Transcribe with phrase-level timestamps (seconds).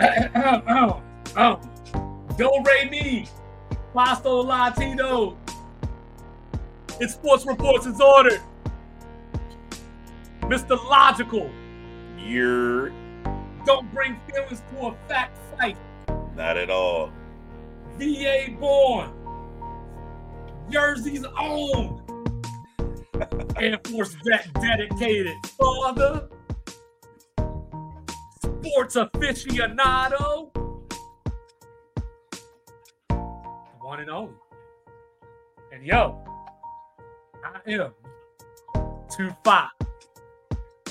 [0.00, 1.02] oh, oh,
[1.36, 1.60] oh.
[2.36, 3.28] Do Re Mi,
[3.94, 5.36] Pasto Latino.
[7.00, 8.40] It's Sports Reports is ordered.
[10.42, 10.76] Mr.
[10.88, 11.50] Logical.
[12.18, 12.90] You're
[13.64, 15.76] Don't bring feelings to a fact fight.
[16.36, 17.10] not at all.
[17.98, 19.10] VA born.
[20.70, 22.02] Jersey's own.
[23.56, 25.34] Air Force vet dedicated.
[25.58, 26.28] Father.
[28.62, 30.50] Sports aficionado.
[33.80, 34.34] One and only.
[35.72, 36.22] And yo,
[37.42, 37.92] I am
[39.16, 39.68] 2 5.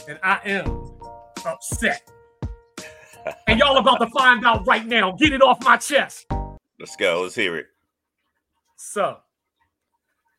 [0.07, 0.89] And I am
[1.45, 2.09] upset.
[3.47, 5.11] and y'all about to find out right now.
[5.11, 6.25] Get it off my chest.
[6.79, 7.21] Let's go.
[7.21, 7.67] Let's hear it.
[8.77, 9.17] So,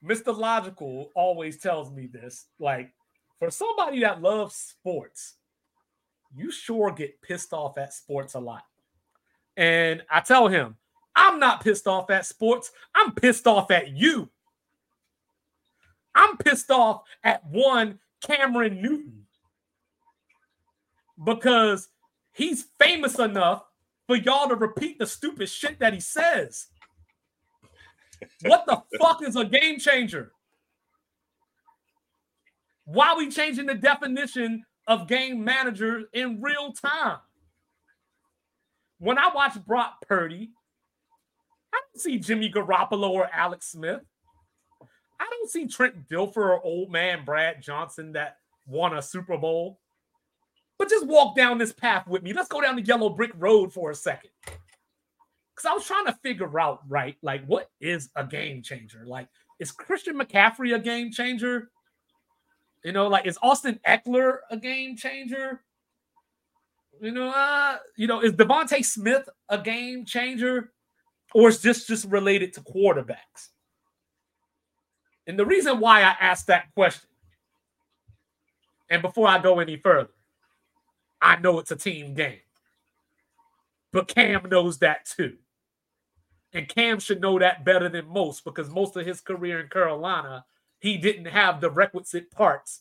[0.05, 0.37] Mr.
[0.37, 2.47] Logical always tells me this.
[2.59, 2.93] Like,
[3.39, 5.37] for somebody that loves sports,
[6.35, 8.63] you sure get pissed off at sports a lot.
[9.57, 10.77] And I tell him,
[11.17, 12.71] I'm not pissed off at sports.
[12.95, 14.29] I'm pissed off at you.
[16.15, 19.27] I'm pissed off at one Cameron Newton
[21.23, 21.89] because
[22.33, 23.65] he's famous enough
[24.07, 26.69] for y'all to repeat the stupid shit that he says.
[28.43, 30.33] What the fuck is a game changer?
[32.85, 37.19] Why are we changing the definition of game managers in real time?
[38.99, 40.51] When I watch Brock Purdy,
[41.73, 44.01] I don't see Jimmy Garoppolo or Alex Smith.
[45.21, 49.79] I don't see Trent Dilfer or old man Brad Johnson that won a Super Bowl.
[50.77, 52.33] But just walk down this path with me.
[52.33, 54.31] Let's go down the yellow brick road for a second.
[54.45, 59.05] Because I was trying to figure out, right, like what is a game changer?
[59.07, 59.29] Like,
[59.61, 61.71] is Christian McCaffrey a game changer?
[62.85, 65.63] You know, like is Austin Ekeler a game changer?
[67.01, 70.73] You know, uh, you know, is DeVonta Smith a game changer?
[71.35, 73.51] Or is this just related to quarterbacks?
[75.27, 77.09] And the reason why I asked that question,
[78.89, 80.11] and before I go any further,
[81.23, 82.41] I know it's a team game.
[83.93, 85.37] But Cam knows that too.
[86.53, 90.45] And Cam should know that better than most because most of his career in Carolina,
[90.81, 92.81] he didn't have the requisite parts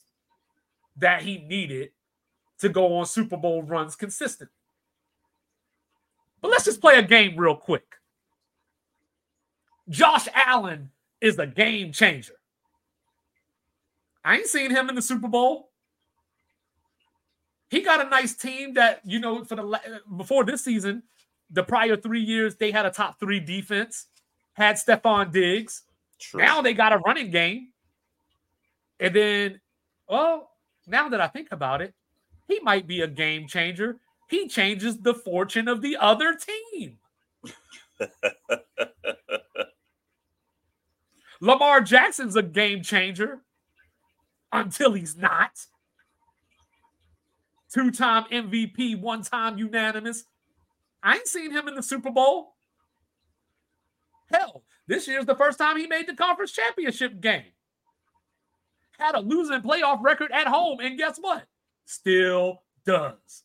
[0.98, 1.92] that he needed
[2.60, 4.54] to go on Super Bowl runs consistently.
[6.42, 7.96] But let's just play a game real quick.
[9.90, 12.36] Josh Allen is a game changer.
[14.24, 15.70] I ain't seen him in the Super Bowl.
[17.70, 21.04] He got a nice team that, you know, for the before this season,
[21.50, 24.08] the prior three years, they had a top three defense,
[24.54, 25.84] had Stefon Diggs.
[26.20, 26.42] True.
[26.42, 27.70] Now they got a running game.
[29.00, 29.62] And then,
[30.10, 30.50] well,
[30.88, 31.94] now that I think about it,
[32.48, 34.00] he might be a game changer.
[34.30, 36.98] He changes the fortune of the other team.
[41.42, 43.40] Lamar Jackson's a game changer
[44.52, 45.66] until he's not.
[47.72, 50.26] Two time MVP, one time unanimous.
[51.04, 52.56] I ain't seen him in the Super Bowl.
[54.32, 57.52] Hell, this year's the first time he made the conference championship game.
[59.00, 61.46] Had a losing playoff record at home, and guess what?
[61.86, 63.44] Still does.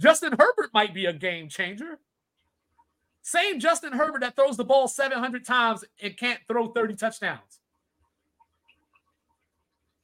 [0.00, 1.98] Justin Herbert might be a game changer.
[3.22, 7.60] Same Justin Herbert that throws the ball 700 times and can't throw 30 touchdowns.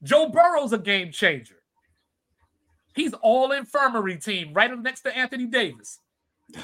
[0.02, 1.62] Joe Burrow's a game changer.
[2.94, 6.00] He's all infirmary team right up next to Anthony Davis.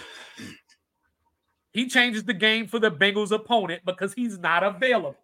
[1.74, 5.16] He changes the game for the Bengals opponent because he's not available.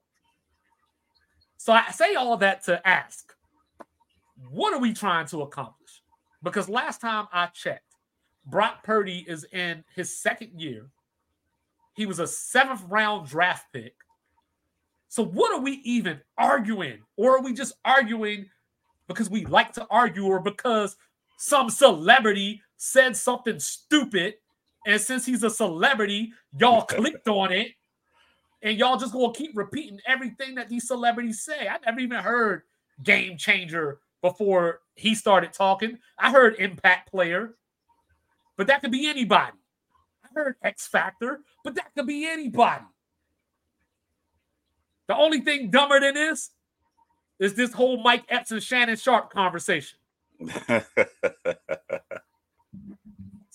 [1.59, 3.35] So I say all that to ask,
[4.51, 6.03] what are we trying to accomplish?
[6.43, 7.97] Because last time I checked,
[8.47, 10.87] Brock Purdy is in his second year.
[11.95, 13.95] He was a seventh round draft pick.
[15.09, 17.01] So what are we even arguing?
[17.17, 18.49] Or are we just arguing
[19.09, 20.97] because we like to argue or because
[21.39, 24.35] some celebrity said something stupid
[24.87, 27.73] and since he's a celebrity, y'all clicked on it
[28.63, 31.69] and y'all just gonna keep repeating everything that these celebrities say.
[31.69, 32.63] I never even heard
[33.03, 35.99] game changer before he started talking.
[36.19, 37.55] I heard impact player,
[38.57, 39.57] but that could be anybody.
[40.25, 42.85] I heard X Factor, but that could be anybody.
[45.07, 46.51] The only thing dumber than this
[47.39, 49.99] is this whole Mike Epps and Shannon Sharpe conversation.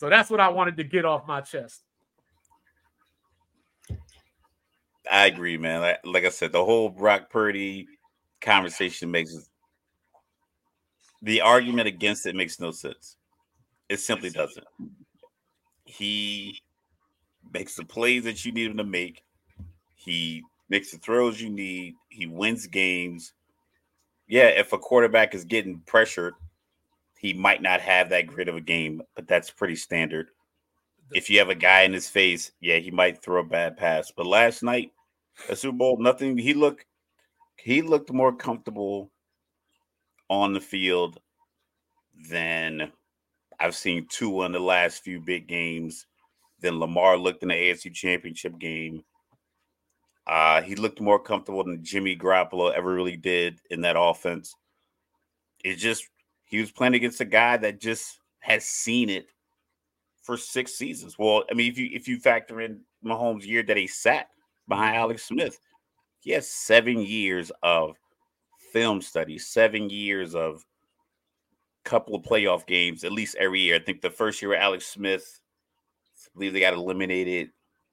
[0.03, 1.81] So that's what I wanted to get off my chest.
[5.13, 5.81] I agree, man.
[5.81, 7.87] Like, like I said, the whole Brock Purdy
[8.41, 9.35] conversation makes
[11.21, 13.17] the argument against it makes no sense.
[13.89, 14.65] It simply doesn't.
[15.85, 16.59] he
[17.53, 19.23] makes the plays that you need him to make.
[19.95, 21.95] He makes the throws you need.
[22.09, 23.33] He wins games.
[24.27, 26.33] Yeah, if a quarterback is getting pressured,
[27.19, 30.29] he might not have that great of a game, but that's pretty standard.
[31.13, 34.11] If you have a guy in his face, yeah, he might throw a bad pass.
[34.11, 34.91] But last night,
[35.49, 36.37] a Super Bowl, nothing.
[36.37, 36.85] He looked
[37.57, 39.11] he looked more comfortable
[40.29, 41.19] on the field
[42.29, 42.91] than
[43.59, 46.05] I've seen two in the last few big games.
[46.59, 49.03] Than Lamar looked in the AFC Championship game.
[50.25, 54.55] Uh, he looked more comfortable than Jimmy Garoppolo ever really did in that offense.
[55.63, 56.07] It's just
[56.45, 59.27] he was playing against a guy that just has seen it
[60.21, 61.19] for six seasons.
[61.19, 64.27] Well, I mean, if you if you factor in Mahomes' year that he sat
[64.67, 65.59] behind Alex Smith,
[66.19, 67.97] he has seven years of
[68.71, 70.65] film study, seven years of
[71.83, 73.75] couple of playoff games at least every year.
[73.75, 75.41] I think the first year with Alex Smith,
[76.25, 77.49] I believe they got eliminated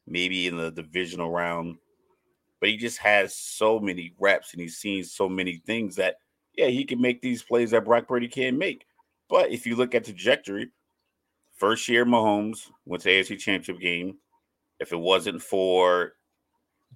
[0.06, 1.76] maybe in the divisional round.
[2.60, 6.16] But he just has so many reps and he's seen so many things that
[6.54, 8.84] yeah, he can make these plays that Brock Purdy can't make.
[9.28, 10.70] But if you look at trajectory,
[11.56, 14.18] first year Mahomes went to AFC Championship game.
[14.78, 16.14] If it wasn't for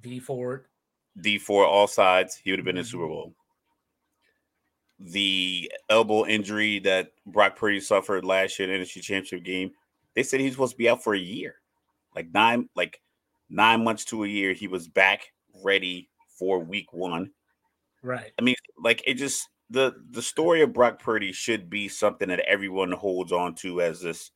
[0.00, 0.66] Dee Ford,
[1.20, 3.12] Dee Ford offsides, he would have been in Super mm-hmm.
[3.12, 3.34] Bowl
[4.98, 9.72] the elbow injury that Brock Purdy suffered last year in the NFC Championship game,
[10.14, 11.56] they said he's supposed to be out for a year,
[12.14, 13.00] like nine, like
[13.50, 14.52] nine months to a year.
[14.52, 15.32] He was back
[15.62, 16.08] ready
[16.38, 17.30] for Week One.
[18.02, 18.32] Right.
[18.38, 22.40] I mean, like it just the the story of Brock Purdy should be something that
[22.40, 24.30] everyone holds on to as this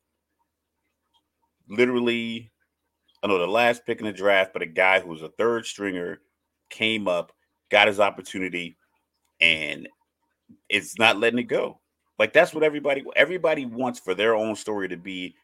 [1.68, 2.50] literally.
[3.22, 5.66] I know the last pick in the draft, but a guy who was a third
[5.66, 6.20] stringer
[6.70, 7.32] came up,
[7.70, 8.76] got his opportunity,
[9.40, 9.88] and
[10.68, 11.80] it's not letting it go.
[12.18, 15.34] Like that's what everybody everybody wants for their own story to be.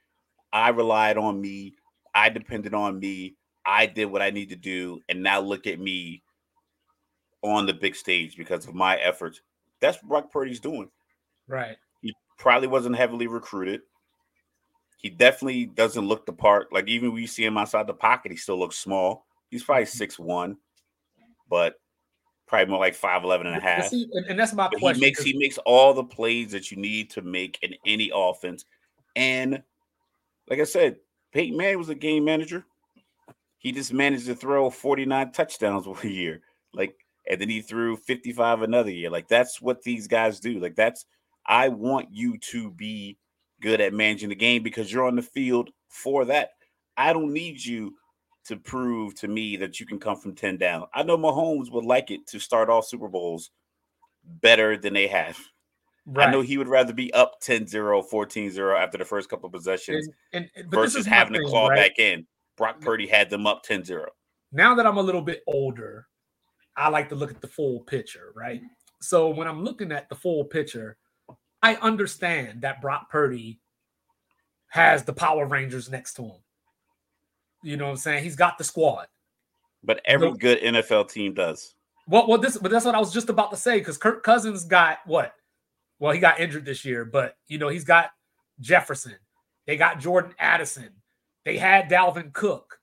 [0.53, 1.75] I relied on me.
[2.15, 3.37] I depended on me.
[3.67, 6.23] I did what I need to do, and now look at me
[7.43, 9.41] on the big stage because of my efforts.
[9.81, 10.91] That's what Brock Purdy's doing.
[11.47, 11.77] Right.
[12.03, 13.83] He probably wasn't heavily recruited.
[15.05, 16.73] He definitely doesn't look the part.
[16.73, 19.27] Like even when you see him outside the pocket, he still looks small.
[19.51, 19.99] He's probably mm-hmm.
[19.99, 20.57] six one,
[21.47, 21.75] but
[22.47, 23.89] probably more like 5'11 and a half.
[23.89, 25.03] See, and, and, that's my but question.
[25.03, 28.65] He makes he makes all the plays that you need to make in any offense.
[29.15, 29.63] And
[30.49, 30.97] like I said,
[31.35, 32.65] Peyton Manning was a game manager.
[33.59, 36.41] He just managed to throw 49 touchdowns one year.
[36.73, 36.97] Like,
[37.29, 39.11] and then he threw 55 another year.
[39.11, 40.61] Like, that's what these guys do.
[40.61, 41.05] Like, that's
[41.45, 43.19] I want you to be
[43.65, 46.51] good at managing the game because you're on the field for that.
[46.99, 47.95] I don't need you
[48.45, 50.85] to prove to me that you can come from 10 down.
[50.93, 53.51] I know Mahomes would like it to start off Super Bowls
[54.23, 55.39] better than they have.
[56.05, 56.29] Right.
[56.29, 59.49] I know he would rather be up 10 0, 14 0 after the first couple
[59.49, 61.77] possessions and, and, versus having thing, to claw right?
[61.89, 62.27] back in.
[62.59, 64.11] Brock Purdy had them up 10 0.
[64.53, 66.07] Now that I'm a little bit older,
[66.77, 68.61] I like to look at the full picture, right?
[69.01, 70.99] So when I'm looking at the full picture,
[71.65, 73.59] I understand that Brock Purdy
[74.69, 76.43] has the Power Rangers next to him.
[77.63, 78.23] You know what I'm saying?
[78.23, 79.07] He's got the squad.
[79.83, 81.75] But every so, good NFL team does.
[82.07, 84.65] Well, well, this, but that's what I was just about to say because Kirk Cousins
[84.65, 85.33] got what?
[85.99, 88.11] Well, he got injured this year, but you know he's got
[88.61, 89.17] Jefferson.
[89.67, 90.91] They got Jordan Addison.
[91.47, 92.79] They had Dalvin Cook.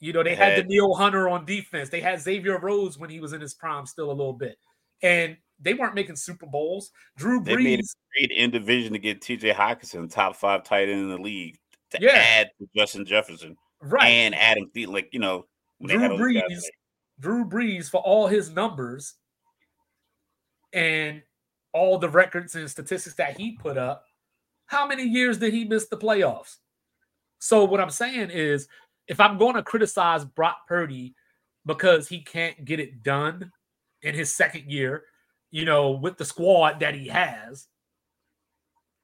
[0.00, 1.90] You know they, had, had Danielle Hunter on defense.
[1.90, 4.56] They had Xavier Rhodes when he was in his prime, still a little bit,
[5.02, 6.90] and they weren't making Super Bowls.
[7.16, 7.84] Drew Brees they made a
[8.18, 9.52] great in division to get T.J.
[9.52, 11.58] Hockenson, top five tight end in the league,
[11.90, 12.12] to yeah.
[12.12, 14.04] add to Justin Jefferson right?
[14.04, 15.46] And Adam Thielen, like you know,
[15.82, 16.62] Drew Brees,
[17.20, 19.14] Drew Brees for all his numbers
[20.72, 21.22] and
[21.72, 24.04] all the records and statistics that he put up.
[24.66, 26.56] How many years did he miss the playoffs?
[27.38, 28.66] So what I'm saying is,
[29.06, 31.14] if I'm going to criticize Brock Purdy
[31.66, 33.52] because he can't get it done
[34.02, 35.04] in his second year,
[35.54, 37.68] you know, with the squad that he has,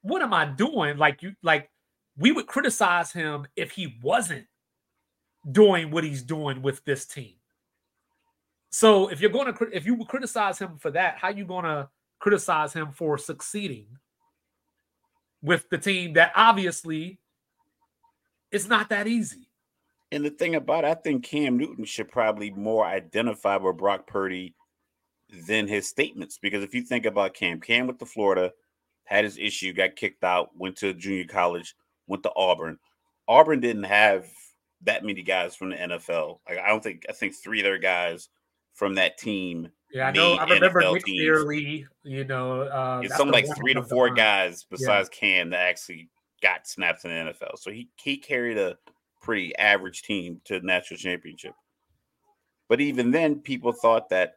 [0.02, 0.96] what am I doing?
[0.96, 1.70] Like you, like
[2.18, 4.46] we would criticize him if he wasn't
[5.52, 7.34] doing what he's doing with this team.
[8.70, 11.66] So if you're going to if you would criticize him for that, how you going
[11.66, 11.88] to
[12.18, 13.86] criticize him for succeeding
[15.42, 17.20] with the team that obviously
[18.50, 19.48] it's not that easy.
[20.10, 24.08] And the thing about it, I think Cam Newton should probably more identify with Brock
[24.08, 24.56] Purdy
[25.46, 26.38] than his statements.
[26.38, 28.52] Because if you think about Cam, Cam went to Florida,
[29.04, 31.74] had his issue, got kicked out, went to junior college,
[32.06, 32.78] went to Auburn.
[33.28, 34.26] Auburn didn't have
[34.82, 36.40] that many guys from the NFL.
[36.48, 38.28] Like I don't think I think three other guys
[38.74, 39.68] from that team.
[39.92, 40.34] Yeah, I know.
[40.34, 41.86] I remember NFL Nick Fairley.
[42.04, 45.20] You know, uh, it's something like three to four guys besides yeah.
[45.20, 46.08] Cam that actually
[46.42, 47.58] got snaps in the NFL.
[47.58, 48.78] So he he carried a
[49.20, 51.54] pretty average team to the national championship.
[52.68, 54.36] But even then, people thought that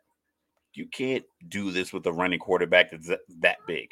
[0.73, 3.09] you can't do this with a running quarterback that's
[3.41, 3.89] that big.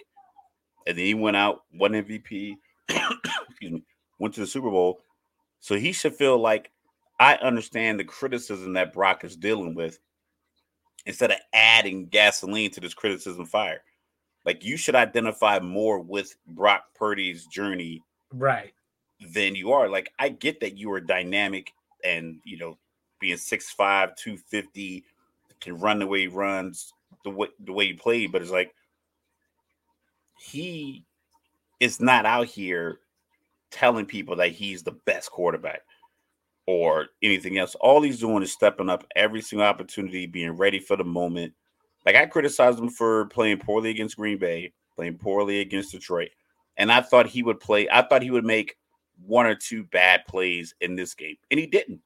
[0.88, 2.56] And then he went out, won MVP,
[2.90, 3.84] excuse me,
[4.20, 5.00] went to the Super Bowl.
[5.60, 6.72] So he should feel like
[7.20, 10.00] I understand the criticism that Brock is dealing with
[11.06, 13.82] instead of adding gasoline to this criticism fire.
[14.46, 18.04] Like you should identify more with Brock Purdy's journey.
[18.34, 18.74] Right.
[19.34, 19.88] Than you are.
[19.88, 21.72] Like I get that you are dynamic
[22.04, 22.78] and you know,
[23.20, 25.06] being 6'5, 250,
[25.62, 26.92] can run the way he runs,
[27.24, 28.74] the way the way he played, but it's like
[30.40, 31.06] he
[31.80, 33.00] is not out here
[33.70, 35.82] telling people that he's the best quarterback
[36.68, 37.76] or anything else.
[37.76, 41.54] All he's doing is stepping up every single opportunity, being ready for the moment.
[42.06, 46.30] Like I criticized him for playing poorly against Green Bay, playing poorly against Detroit.
[46.78, 48.78] And I thought he would play, I thought he would make
[49.26, 52.02] one or two bad plays in this game, and he didn't.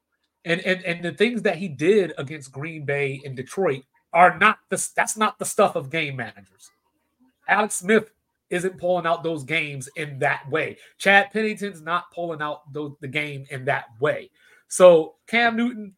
[0.46, 3.84] And and and the things that he did against Green Bay and Detroit
[4.14, 6.70] are not the that's not the stuff of game managers.
[7.48, 8.12] Alex Smith
[8.50, 10.78] isn't pulling out those games in that way.
[10.98, 14.30] Chad Pennington's not pulling out the game in that way.
[14.68, 15.96] So, Cam Newton,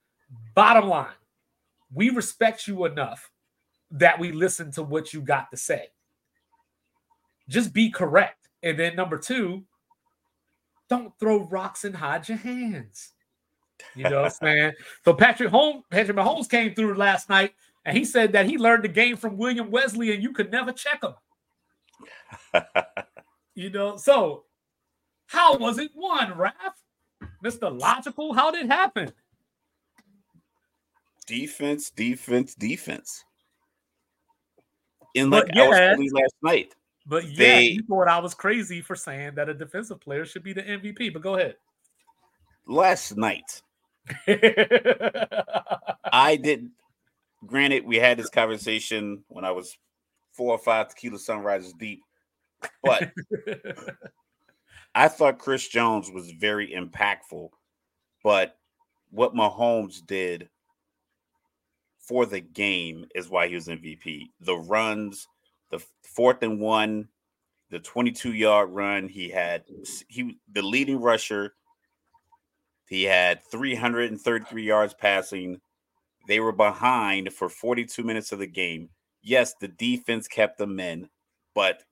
[0.55, 1.07] bottom line,
[1.93, 3.29] we respect you enough
[3.91, 5.87] that we listen to what you got to say.
[7.47, 8.49] Just be correct.
[8.63, 9.63] And then number two,
[10.89, 13.13] don't throw rocks and hide your hands.
[13.95, 14.73] You know what I'm saying?
[15.03, 17.53] So Patrick Holmes, Patrick Mahomes came through last night
[17.85, 20.71] and he said that he learned the game from William Wesley and you could never
[20.71, 21.13] check him.
[23.55, 24.43] you know, so
[25.27, 26.51] how was it won, Raph?
[27.43, 27.77] Mr.
[27.79, 29.11] Logical, how did it happen?
[31.27, 33.23] Defense, defense, defense.
[35.13, 36.75] In like yeah, I was last night.
[37.05, 40.43] But yeah, they, you thought I was crazy for saying that a defensive player should
[40.43, 41.13] be the MVP.
[41.13, 41.55] But go ahead.
[42.65, 43.61] Last night,
[46.11, 46.71] I didn't.
[47.45, 49.77] Granted, we had this conversation when I was
[50.33, 52.01] four or five tequila sunrises deep,
[52.83, 53.11] but
[54.95, 57.49] I thought Chris Jones was very impactful,
[58.23, 58.57] but
[59.11, 60.49] what Mahomes did
[61.99, 64.29] for the game is why he was MVP.
[64.41, 65.27] The runs,
[65.69, 67.09] the fourth and one,
[67.69, 69.63] the 22 yard run, he had
[70.07, 71.53] he the leading rusher.
[72.87, 75.59] He had 333 yards passing.
[76.27, 78.89] They were behind for 42 minutes of the game.
[79.21, 81.09] Yes, the defense kept them in,
[81.53, 81.83] but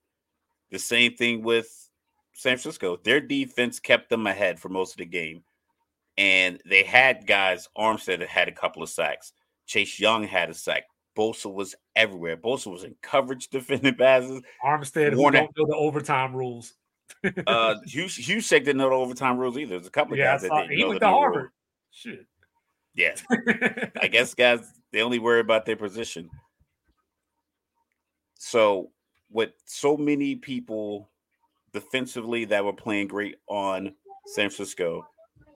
[0.71, 1.89] the same thing with
[2.33, 5.43] San Francisco, their defense kept them ahead for most of the game.
[6.17, 9.33] And they had guys, Armstead had a couple of sacks.
[9.65, 10.83] Chase Young had a sack.
[11.17, 12.37] Bosa was everywhere.
[12.37, 14.41] Bosa was in coverage defending passes.
[14.63, 16.73] Armstead, Warner, who don't know the overtime rules.
[17.47, 19.75] Uh, Hughes, Hughes didn't know the overtime rules either.
[19.75, 21.49] There's a couple of yeah, guys that didn't he know went to Harvard.
[21.91, 22.25] Shit.
[22.93, 23.15] Yeah,
[24.01, 26.29] I guess guys they only worry about their position.
[28.35, 28.91] So,
[29.29, 31.09] with so many people
[31.73, 33.93] defensively that were playing great on
[34.27, 35.05] San Francisco,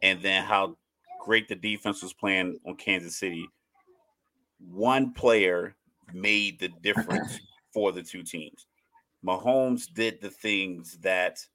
[0.01, 0.75] and then how
[1.19, 3.47] great the defense was playing on Kansas City.
[4.59, 5.75] One player
[6.13, 7.39] made the difference
[7.73, 8.65] for the two teams.
[9.25, 11.45] Mahomes did the things that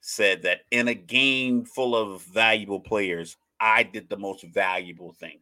[0.00, 5.38] said that in a game full of valuable players, I did the most valuable thing.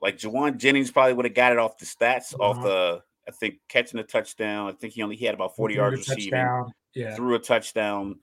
[0.00, 2.42] Like Jauan Jennings probably would have got it off the stats, uh-huh.
[2.42, 4.68] off the I think catching a touchdown.
[4.68, 7.14] I think he only he had about 40 yards receiving yeah.
[7.14, 8.18] threw a touchdown.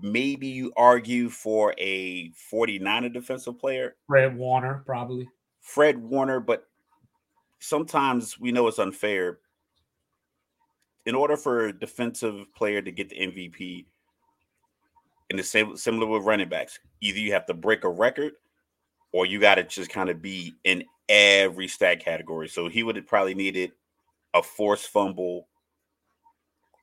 [0.00, 3.96] Maybe you argue for a 49er defensive player.
[4.06, 5.28] Fred Warner, probably.
[5.60, 6.66] Fred Warner, but
[7.58, 9.38] sometimes we know it's unfair.
[11.06, 13.84] In order for a defensive player to get the MVP,
[15.30, 18.32] and the same similar with running backs, either you have to break a record
[19.12, 22.48] or you got to just kind of be in every stat category.
[22.48, 23.72] So he would have probably needed
[24.34, 25.48] a forced fumble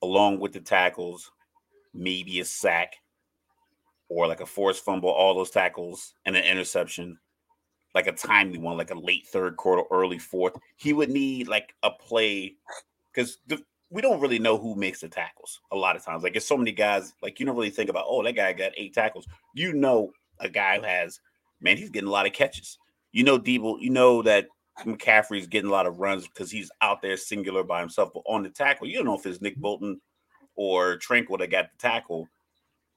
[0.02, 1.32] along with the tackles,
[1.94, 2.96] maybe a sack
[4.10, 7.18] or like a forced fumble, all those tackles and an interception,
[7.94, 10.54] like a timely one, like a late third quarter, early fourth.
[10.78, 12.56] He would need like a play
[13.14, 13.38] because
[13.92, 16.24] we don't really know who makes the tackles a lot of times.
[16.24, 18.72] Like, there's so many guys, like, you don't really think about, oh, that guy got
[18.78, 19.28] eight tackles.
[19.54, 21.20] You know, a guy who has,
[21.60, 22.80] man, he's getting a lot of catches.
[23.12, 24.48] You know, Deebo, you know that
[24.80, 28.12] McCaffrey's getting a lot of runs because he's out there singular by himself.
[28.14, 30.00] But on the tackle, you don't know if it's Nick Bolton
[30.56, 32.28] or Tranquill that got the tackle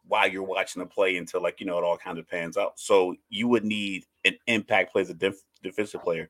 [0.06, 2.78] while you're watching the play until like you know it all kind of pans out.
[2.78, 6.28] So you would need an impact player as a def- defensive player.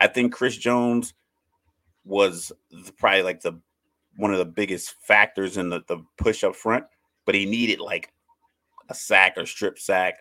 [0.00, 1.14] I think Chris Jones
[2.04, 3.60] was the, probably like the
[4.16, 6.84] one of the biggest factors in the, the push up front,
[7.24, 8.12] but he needed like
[8.88, 10.18] a sack or strip sack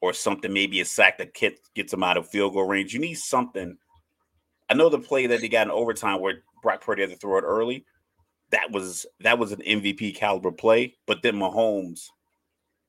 [0.00, 1.34] or something, maybe a sack that
[1.74, 2.92] gets him out of field goal range.
[2.92, 3.76] You need something.
[4.70, 7.38] I know the play that they got in overtime where Brock Purdy had to throw
[7.38, 7.84] it early.
[8.50, 12.08] That was that was an MVP caliber play, but then Mahomes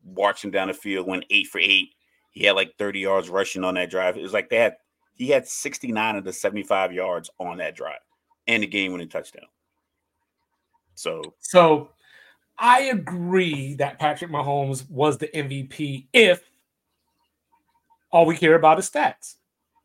[0.05, 1.89] marching down the field, went eight for eight.
[2.31, 4.17] He had like 30 yards rushing on that drive.
[4.17, 4.77] It was like they had
[5.15, 7.99] he had 69 of the 75 yards on that drive
[8.47, 9.45] and the game winning touchdown.
[10.99, 11.91] So so
[12.57, 16.43] I agree that Patrick Mahomes was the MVP if
[18.11, 19.35] all we care about is stats,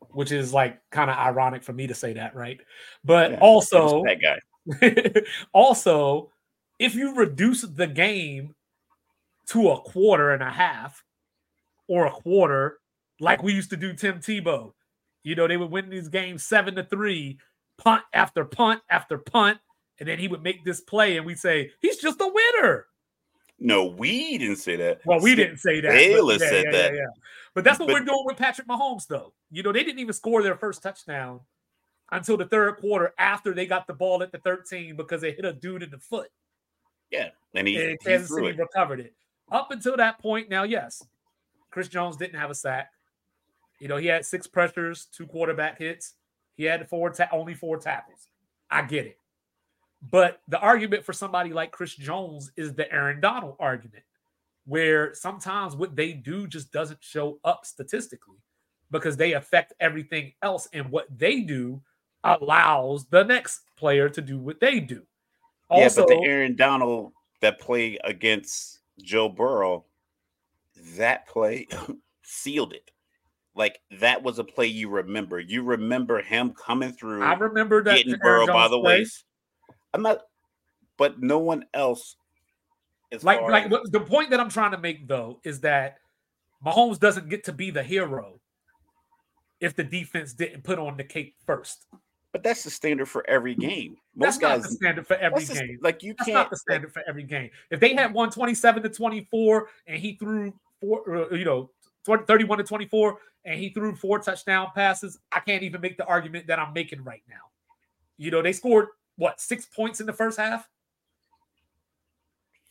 [0.09, 2.59] which is like kind of ironic for me to say that, right?
[3.05, 5.21] But yeah, also that guy.
[5.53, 6.31] also,
[6.79, 8.53] if you reduce the game
[9.47, 11.01] to a quarter and a half
[11.87, 12.79] or a quarter,
[13.21, 14.73] like we used to do Tim Tebow,
[15.23, 17.39] you know, they would win these games seven to three,
[17.77, 19.59] punt after punt after punt,
[19.99, 22.87] and then he would make this play, and we'd say he's just a winner.
[23.59, 24.99] No, we didn't say that.
[25.05, 25.91] Well, we didn't say that.
[25.91, 26.93] Baylor yeah, said yeah, that.
[26.93, 27.05] Yeah,
[27.53, 29.33] but that's what but, we're doing with Patrick Mahomes, though.
[29.49, 31.39] You know, they didn't even score their first touchdown
[32.11, 35.45] until the third quarter after they got the ball at the 13 because they hit
[35.45, 36.29] a dude in the foot.
[37.11, 38.57] Yeah, and he, and Kansas City it.
[38.57, 39.13] recovered it.
[39.51, 41.05] Up until that point, now, yes,
[41.71, 42.89] Chris Jones didn't have a sack.
[43.79, 46.15] You know, he had six pressures, two quarterback hits.
[46.55, 48.27] He had four ta- only four tackles.
[48.69, 49.19] I get it.
[50.11, 54.03] But the argument for somebody like Chris Jones is the Aaron Donald argument,
[54.65, 58.37] where sometimes what they do just doesn't show up statistically
[58.91, 60.67] because they affect everything else.
[60.73, 61.81] And what they do
[62.23, 65.03] allows the next player to do what they do.
[65.69, 69.85] Also, yeah, but the Aaron Donald that play against Joe Burrow,
[70.97, 71.67] that play
[72.23, 72.91] sealed it.
[73.55, 75.39] Like that was a play you remember.
[75.39, 77.23] You remember him coming through.
[77.23, 79.23] I remember that getting Burrow by the waist.
[79.95, 80.19] I'm not,
[80.97, 82.17] but no one else.
[83.23, 85.97] like, like as, the point that I'm trying to make though is that
[86.63, 88.41] Mahomes doesn't get to be the hero
[89.61, 91.85] if the defense didn't put on the cape first.
[92.33, 93.95] But that's the standard for every game.
[94.13, 95.79] Most that's guys, not the standard for every game.
[95.81, 96.35] like you that's can't.
[96.35, 97.49] not the standard for every game.
[97.71, 101.71] If they had won 27 to 24 and he threw four, uh, you know,
[102.05, 106.47] 31 to 24 and he threw four touchdown passes, I can't even make the argument
[106.47, 107.35] that I'm making right now.
[108.17, 110.67] You know, they scored what six points in the first half?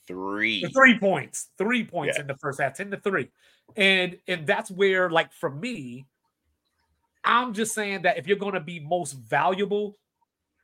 [0.06, 0.64] Three.
[0.74, 1.48] Three points.
[1.56, 2.22] Three points yeah.
[2.22, 3.30] in the first half, 10 to three.
[3.76, 6.06] And and that's where, like, for me,
[7.24, 9.96] I'm just saying that if you're going to be most valuable,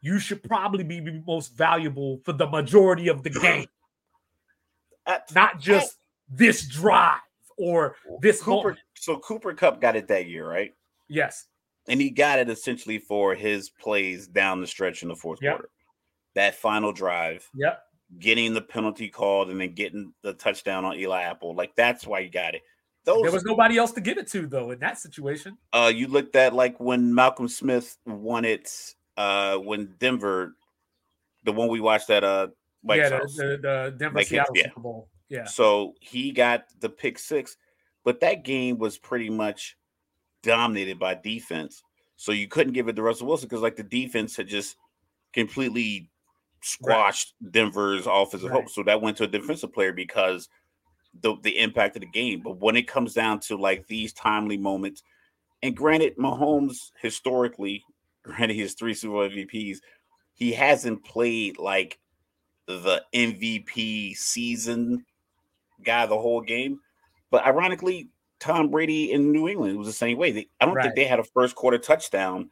[0.02, 3.66] you should probably be most valuable for the majority of the game.
[5.34, 5.96] Not just
[6.28, 7.20] this drive
[7.56, 8.68] or this Cooper.
[8.68, 8.78] Moment.
[8.96, 10.74] So Cooper Kupp got it that year, right?
[11.08, 11.46] Yes
[11.88, 15.54] and he got it essentially for his plays down the stretch in the fourth yep.
[15.54, 15.70] quarter.
[16.34, 17.82] That final drive, yep,
[18.18, 22.20] getting the penalty called and then getting the touchdown on Eli Apple, like that's why
[22.20, 22.62] you got it.
[23.04, 25.56] Those, there was nobody else to give it to though in that situation.
[25.72, 30.54] Uh, you looked at like when Malcolm Smith won it, uh, when Denver,
[31.44, 32.48] the one we watched at uh,
[32.84, 34.64] yeah, the, the, the, Denver like Seattle yeah.
[34.64, 35.44] Super Bowl, yeah.
[35.44, 37.56] So he got the pick six,
[38.04, 39.76] but that game was pretty much
[40.42, 41.82] dominated by defense.
[42.16, 44.76] So you couldn't give it to Russell Wilson because like the defense had just
[45.32, 46.10] completely
[46.62, 47.52] squashed right.
[47.52, 48.62] Denver's offensive right.
[48.62, 48.70] hope.
[48.70, 50.48] So that went to a defensive player because
[51.22, 52.42] the the impact of the game.
[52.42, 55.02] But when it comes down to like these timely moments,
[55.62, 57.84] and granted, Mahomes historically,
[58.22, 59.78] granted his three Super Bowl MVPs,
[60.34, 61.98] he hasn't played like
[62.66, 65.04] the MVP season
[65.82, 66.80] guy the whole game.
[67.30, 68.08] But ironically,
[68.40, 69.74] Tom Brady in New England.
[69.74, 70.32] It was the same way.
[70.32, 70.84] They, I don't right.
[70.84, 72.50] think they had a first quarter touchdown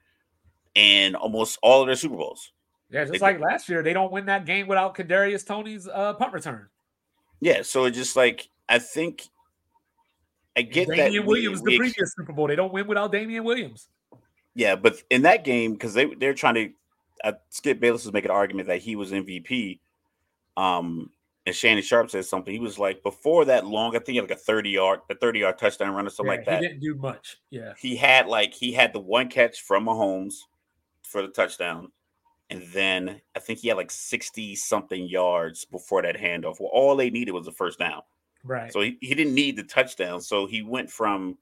[0.74, 2.52] in almost all of their Super Bowls.
[2.90, 6.32] Yeah, just like last year, they don't win that game without Kadarius Toney's uh, punt
[6.32, 6.68] return.
[7.40, 9.28] Yeah, so it's just like I think
[10.56, 12.46] I get Damien that Williams we, the previous Super Bowl.
[12.48, 13.88] They don't win without Damien Williams.
[14.54, 16.70] Yeah, but in that game, because they they're trying to
[17.24, 19.80] uh, Skip Bayless was making an argument that he was MVP.
[20.56, 21.10] Um,
[21.48, 22.52] and Shannon Sharpe said something.
[22.52, 25.14] He was like, before that long, I think he had like a 30 yard, a
[25.14, 26.60] 30 yard touchdown run or something yeah, like that.
[26.60, 27.38] He didn't do much.
[27.48, 27.72] Yeah.
[27.78, 30.34] He had like he had the one catch from Mahomes
[31.02, 31.90] for the touchdown.
[32.50, 36.60] And then I think he had like 60 something yards before that handoff.
[36.60, 38.02] Well, all they needed was a first down.
[38.44, 38.70] Right.
[38.70, 40.20] So he, he didn't need the touchdown.
[40.20, 41.38] So he went from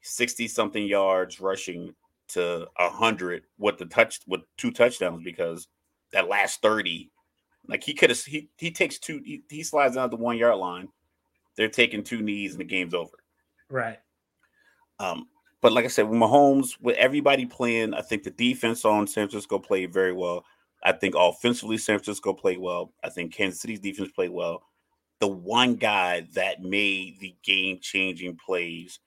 [0.00, 1.94] 60 something yards rushing
[2.30, 5.68] to a hundred with the touch with two touchdowns because
[6.10, 7.12] that last 30
[7.70, 10.58] like he could have he he takes two he, he slides down the one yard
[10.58, 10.88] line.
[11.56, 13.16] They're taking two knees and the game's over.
[13.70, 13.98] Right.
[14.98, 15.28] Um,
[15.60, 19.28] but like I said, with Mahomes, with everybody playing, I think the defense on San
[19.28, 20.44] Francisco played very well.
[20.82, 22.92] I think offensively, San Francisco played well.
[23.04, 24.62] I think Kansas City's defense played well.
[25.20, 28.98] The one guy that made the game changing plays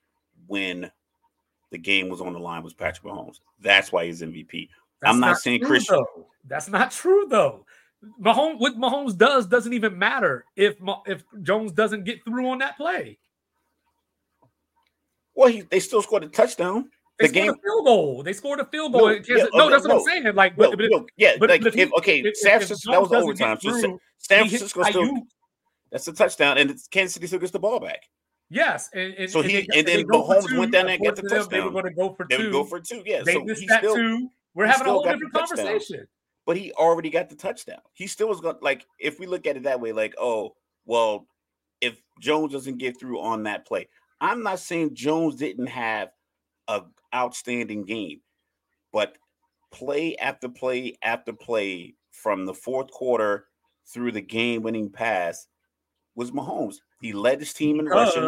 [0.46, 0.90] when
[1.70, 3.40] the game was on the line was Patrick Mahomes.
[3.60, 4.68] That's why he's MVP.
[5.00, 5.96] That's I'm not, saying true, Christian.
[5.96, 6.26] though.
[6.46, 7.66] That's not true though.
[8.20, 12.76] Mahomes, what Mahomes does doesn't even matter if if Jones doesn't get through on that
[12.76, 13.18] play.
[15.34, 16.90] Well, he, they still scored a touchdown.
[17.18, 18.22] They The scored game- a field goal.
[18.22, 19.08] They scored a field goal.
[19.08, 19.98] No, yeah, no, that's what no.
[19.98, 20.34] I'm saying.
[20.34, 23.12] Like, No, but, but, yeah, but- like but if, okay, if- San Francisco that was
[23.12, 23.58] overtime.
[23.60, 25.12] So through, San Francisco still
[25.90, 28.00] that's a touchdown, and it's Kansas City still gets the ball back.
[28.50, 30.58] Yes, and, and So and he- they- and then they Mahomes two.
[30.58, 32.26] went down there and got the According to them, They were going to go for
[32.28, 32.42] They two.
[32.44, 33.02] would go for two.
[33.06, 34.28] Yeah, they so missed that still, two.
[34.54, 35.56] We're having a whole different touchdown.
[35.66, 36.06] conversation.
[36.46, 37.80] But he already got the touchdown.
[37.92, 40.54] He still was going like if we look at it that way, like oh
[40.84, 41.26] well,
[41.80, 43.88] if Jones doesn't get through on that play,
[44.20, 46.10] I'm not saying Jones didn't have
[46.68, 46.82] a
[47.14, 48.20] outstanding game,
[48.92, 49.16] but
[49.72, 53.46] play after play after play from the fourth quarter
[53.86, 55.46] through the game-winning pass
[56.14, 56.76] was Mahomes.
[57.00, 58.22] He led his team in rushing.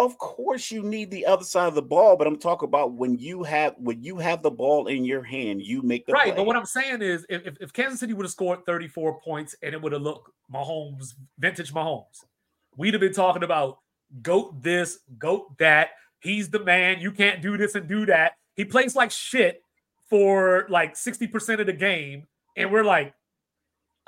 [0.00, 3.18] Of course, you need the other side of the ball, but I'm talking about when
[3.18, 6.36] you have when you have the ball in your hand, you make the right, play.
[6.36, 9.54] but what I'm saying is, if, if- if Kansas City would have scored 34 points
[9.62, 12.24] and it would have looked Mahomes, vintage Mahomes,
[12.76, 13.78] we'd have been talking about
[14.22, 15.90] goat this, goat that.
[16.20, 17.00] He's the man.
[17.00, 18.32] You can't do this and do that.
[18.56, 19.62] He plays like shit
[20.08, 23.14] for like 60% of the game, and we're like,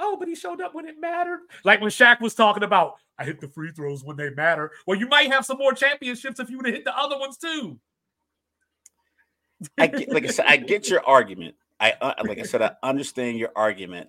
[0.02, 1.40] oh, but he showed up when it mattered.
[1.64, 4.72] Like when Shaq was talking about, I hit the free throws when they matter.
[4.86, 7.36] Well, you might have some more championships if you would have hit the other ones
[7.38, 7.78] too.
[9.78, 11.54] I get, like I said, I get your argument.
[11.78, 14.08] I uh, like I said, I understand your argument,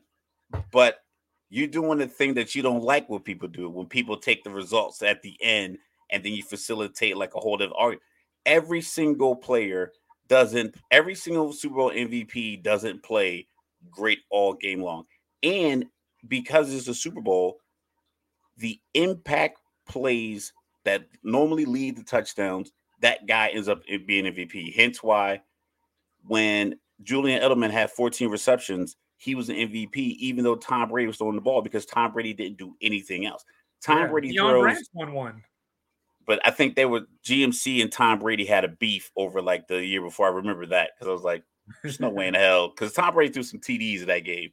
[0.71, 1.03] but
[1.49, 3.69] you're doing the thing that you don't like when people do.
[3.69, 5.77] When people take the results at the end
[6.09, 8.03] and then you facilitate like a whole different argument.
[8.45, 9.91] Every single player
[10.27, 10.75] doesn't.
[10.91, 13.47] Every single Super Bowl MVP doesn't play
[13.91, 15.05] great all game long,
[15.43, 15.85] and
[16.27, 17.57] because it's a Super Bowl,
[18.57, 20.53] the impact plays
[20.85, 22.71] that normally lead to touchdowns
[23.03, 24.73] that guy ends up being MVP.
[24.73, 25.41] Hence why
[26.25, 31.17] when Julian Edelman had 14 receptions, he was an MVP, even though Tom Brady was
[31.17, 33.43] throwing the ball because Tom Brady didn't do anything else.
[33.81, 35.43] Tom Yeah, Brady Deion throws, won one.
[36.25, 39.85] but I think they were GMC and Tom Brady had a beef over like the
[39.85, 40.27] year before.
[40.27, 41.43] I remember that because I was like,
[41.81, 44.51] there's no way in hell because Tom Brady threw some TDs in that game.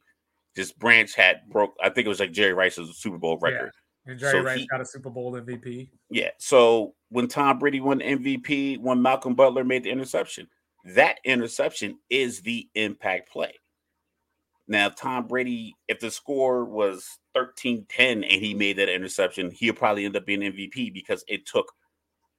[0.55, 1.73] Just Branch had broke.
[1.81, 3.71] I think it was like Jerry Rice's Super Bowl record.
[4.05, 4.11] Yeah.
[4.11, 5.89] And Jerry So Rice he- got a Super Bowl MVP.
[6.09, 6.29] Yeah.
[6.39, 10.47] So when Tom Brady won MVP, when Malcolm Butler made the interception,
[10.85, 13.53] that interception is the impact play.
[14.67, 19.73] Now, Tom Brady, if the score was 13 10 and he made that interception, he'll
[19.73, 21.71] probably end up being MVP because it took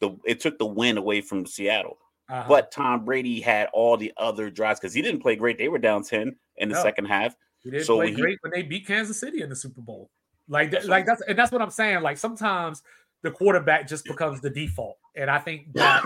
[0.00, 1.98] the it took the win away from Seattle.
[2.28, 2.44] Uh-huh.
[2.48, 5.58] But Tom Brady had all the other drives because he didn't play great.
[5.58, 6.82] They were down 10 in the No.
[6.82, 7.34] second half.
[7.64, 10.10] He didn't so play he- great when they beat Kansas City in the Super Bowl.
[10.48, 12.02] Like, That's that, what like that's and that's what I'm saying.
[12.02, 12.82] Like sometimes
[13.22, 16.04] the quarterback just becomes the default, and I think that.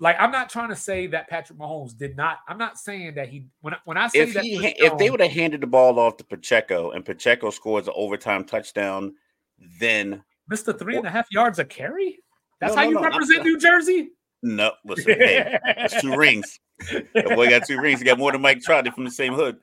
[0.00, 2.38] Like I'm not trying to say that Patrick Mahomes did not.
[2.48, 4.98] I'm not saying that he when I, when I say if that he ha- if
[4.98, 9.14] they would have handed the ball off to Pacheco and Pacheco scores an overtime touchdown,
[9.78, 12.18] then the three and a half yards a carry.
[12.60, 13.44] That's No, how no, you no, represent.
[13.44, 14.10] New Jersey.
[14.42, 14.72] no.
[14.84, 16.58] Listen, hey, that's two rings.
[17.14, 18.00] That boy got two rings.
[18.00, 18.82] He got more than Mike Trout.
[18.82, 19.58] They're from the same hood.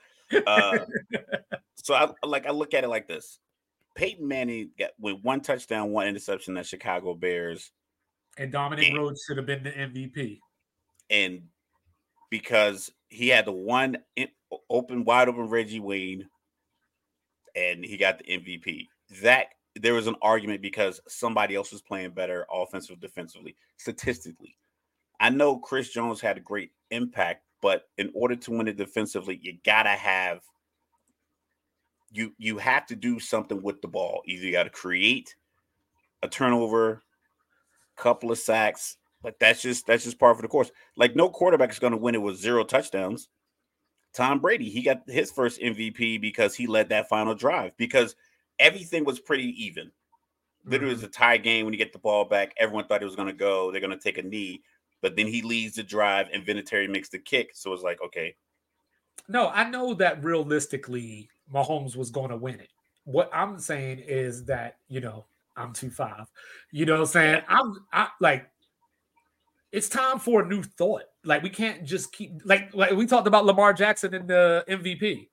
[0.48, 0.80] Uh,
[1.76, 3.40] so I like I look at it like this:
[3.96, 7.72] Peyton Manning got with one touchdown, one interception at Chicago Bears,
[8.38, 8.98] And Dominic Yeah.
[8.98, 10.40] Rhodes should have been the MVP.
[11.10, 11.44] and
[12.30, 13.98] because he had the one
[14.70, 16.30] open, wide open Reggie Wayne,
[17.56, 18.88] and he got the MVP.
[19.24, 24.56] That there was an argument because somebody else was playing better offensive, defensively, statistically.
[25.20, 29.40] I know Chris Jones had a great impact, but in order to win it defensively,
[29.42, 30.42] you gotta have
[32.12, 34.22] you you have to do something with the ball.
[34.26, 35.36] Either you got to create
[36.24, 37.04] a turnover,
[37.96, 40.72] couple of sacks, but that's just that's just part of the course.
[40.96, 43.30] Like no quarterback is to win it with zero touchdowns.
[44.14, 48.16] Tom Brady, he got his first MVP because he led that final drive because
[48.58, 49.92] everything was pretty even.
[50.66, 51.10] Literally, it was mm-hmm.
[51.10, 52.54] a tie game when you get the ball back.
[52.58, 53.72] Everyone thought it was going to go.
[53.72, 54.64] They're going to take a knee,
[55.02, 57.52] but then he leads the drive and Vinatieri makes the kick.
[57.54, 58.36] So it's like, okay,
[59.28, 62.70] No, I know that realistically, Mahomes was going to win it.
[63.06, 66.28] What I'm saying is that you know I'm two five.
[66.72, 67.42] You know what I'm saying?
[67.48, 68.50] I'm I like.
[69.72, 71.04] It's time for a new thought.
[71.24, 75.28] Like we can't just keep like like we talked about Lamar Jackson in the MVP.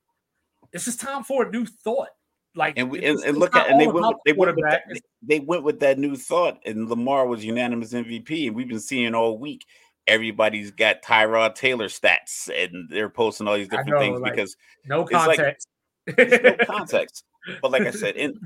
[0.72, 2.08] It's just time for a new thought.
[2.56, 4.82] Like and we and, and look at and they went with, they went with that,
[5.22, 9.14] they went with that new thought, and Lamar was unanimous MVP, and we've been seeing
[9.14, 9.66] all week.
[10.06, 14.56] everybody's got Tyrod Taylor stats and they're posting all these different know, things like, because
[14.86, 15.68] no it's like- context.
[16.16, 17.24] no context.
[17.60, 18.38] But like I said, and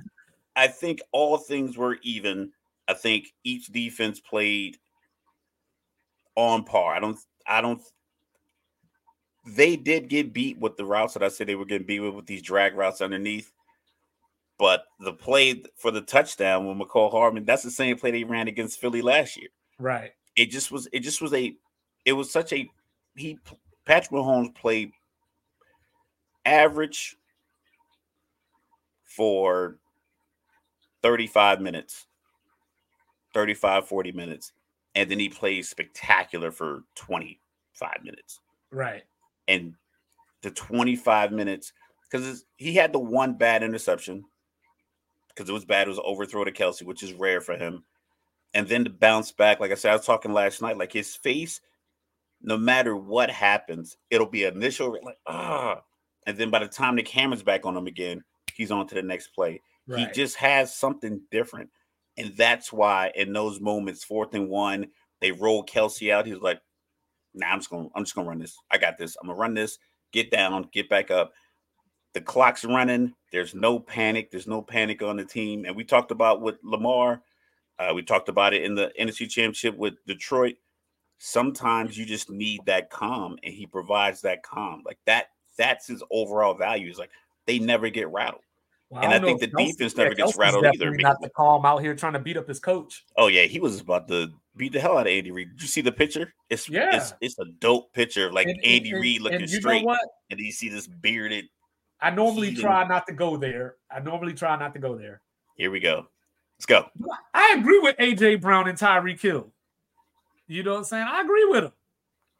[0.56, 2.50] I think all things were even.
[2.88, 4.76] I think each defense played
[6.34, 6.94] on par.
[6.94, 7.18] I don't.
[7.46, 7.80] I don't.
[9.46, 12.14] They did get beat with the routes that I said they were getting beat with
[12.14, 13.52] with these drag routes underneath.
[14.60, 18.46] But the play for the touchdown with Mecole Hardman, that's the same play they ran
[18.46, 19.48] against Philly last year.
[19.78, 20.12] right.
[20.36, 20.86] It just was.
[20.92, 21.56] It just was a.
[22.04, 22.68] It was such a.
[23.16, 23.38] He
[23.86, 24.92] Patrick Mahomes played
[26.44, 27.16] average
[29.04, 29.78] for
[31.02, 32.06] 35 minutes
[33.34, 34.52] 35 40 minutes
[34.94, 39.02] and then he plays spectacular for 25 minutes Right.
[39.48, 39.74] and
[40.42, 41.72] the 25 minutes
[42.10, 44.24] because he had the one bad interception
[45.34, 47.84] because it was bad it was an overthrow to kelce which is rare for him
[48.54, 51.16] and then to bounce back like i said i was talking last night like his
[51.16, 51.60] face
[52.42, 55.80] no matter what happens it'll be initial like ah
[56.26, 58.22] and then by the time the camera's back on him again
[58.54, 60.06] he's on to the next play Right.
[60.06, 61.70] he just has something different.
[62.16, 64.88] And that's why in those moments, fourth and one,
[65.20, 66.26] they roll Kelce out.
[66.26, 66.60] He's like,
[67.34, 68.56] nah, I'm just gonna, I'm just gonna run this.
[68.70, 69.16] I got this.
[69.20, 69.78] I'm gonna run this,
[70.12, 71.32] get down, get back up.
[72.14, 73.14] The clock's running.
[73.32, 74.30] There's no panic.
[74.30, 75.64] There's no panic on the team.
[75.64, 77.22] And we talked about with Lamar.
[77.78, 80.56] Uh, we talked about it in the NFC Championship with Detroit.
[81.18, 84.82] Sometimes you just need that calm, and he provides that calm.
[84.86, 85.26] Like that,
[85.58, 86.90] that's his overall value.
[86.90, 87.10] Is like
[87.46, 88.42] they never get rattled.
[88.88, 91.20] Well, and don't I think the Kelce- defense never yeah, gets Kelce's rattled either, Not
[91.20, 93.04] the calm out here trying to beat up his coach.
[93.16, 95.50] Oh yeah, he was about to beat the hell out of Andy Reid.
[95.52, 96.32] Did you see the picture?
[96.48, 96.96] It's Yeah.
[96.96, 99.86] it's it's a dope picture of like And- and- Andy and- Reid looking and straight,
[100.30, 101.44] and you see this bearded.
[102.02, 103.76] I normally try not to go there.
[103.90, 105.20] I normally try not to go there.
[105.56, 106.06] Here we go.
[106.56, 106.86] Let's go.
[107.34, 109.52] I agree with AJ Brown and Tyreek Hill.
[110.46, 111.06] You know what I'm saying?
[111.08, 111.72] I agree with him.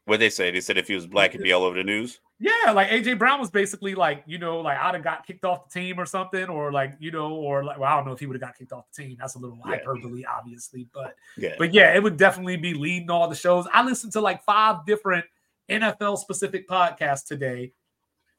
[0.06, 0.50] What they say?
[0.50, 2.20] They said if he was black, it'd be all over the news.
[2.42, 5.68] Yeah, like AJ Brown was basically like, you know, like I'd have got kicked off
[5.68, 8.18] the team or something, or like, you know, or like, well, I don't know if
[8.18, 9.16] he would have got kicked off the team.
[9.20, 9.76] That's a little Yeah.
[9.76, 13.66] hyperbole, obviously, but Yeah, but yeah, it would definitely be leading all the shows.
[13.72, 15.26] I listened to like five different
[15.68, 17.72] NFL specific podcasts today,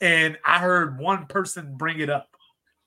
[0.01, 2.27] and I heard one person bring it up.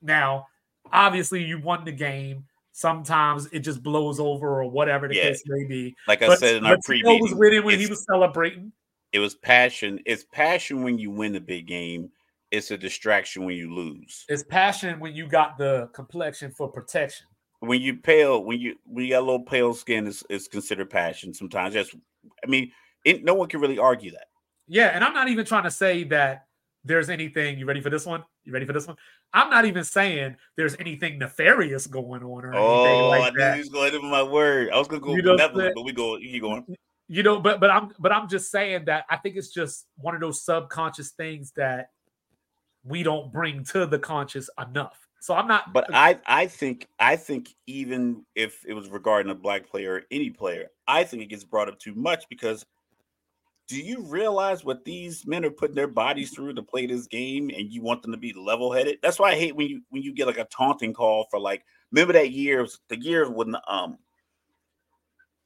[0.02, 0.46] Now,
[0.92, 2.44] obviously, you won the game.
[2.72, 5.22] Sometimes it just blows over or whatever the Yeah.
[5.28, 5.94] case may be.
[6.08, 8.72] like I But, said in our Tito was winning when he it's- was celebrating.
[9.12, 10.00] it was passion.
[10.04, 12.10] It's passion when you win the big game.
[12.50, 14.24] It's a distraction when you lose.
[14.28, 17.26] It's passion when you got the complexion for protection.
[17.60, 20.90] When you pale, when you when you got a little pale skin, is is considered
[20.90, 21.32] passion.
[21.32, 21.94] Sometimes that's.
[22.44, 22.72] I mean,
[23.04, 24.26] it, no one can really argue that.
[24.66, 26.43] Yeah, and I'm not even trying to say that
[26.84, 27.58] there's anything.
[27.58, 28.24] You ready for this one?
[28.44, 28.96] You ready for this one?
[29.32, 33.40] I'm not even saying there's anything nefarious going on or anything Oh, I like knew
[33.40, 33.54] that.
[33.54, 34.70] he was going to my word.
[34.70, 36.16] I was going to go You know but we go.
[36.16, 36.76] You keep going.
[37.08, 40.14] You know, but but I'm but I'm just saying that I think it's just one
[40.14, 41.90] of those subconscious things that
[42.84, 44.98] we don't bring to the conscious enough.
[45.20, 45.72] So I'm not.
[45.72, 50.02] But I, I think, I think even if it was regarding a black player or
[50.10, 52.66] any player, I think it gets brought up too much because
[53.66, 57.50] do you realize what these men are putting their bodies through to play this game,
[57.50, 58.98] and you want them to be level headed?
[59.02, 61.64] That's why I hate when you when you get like a taunting call for like.
[61.92, 63.98] Remember that year, was the year when um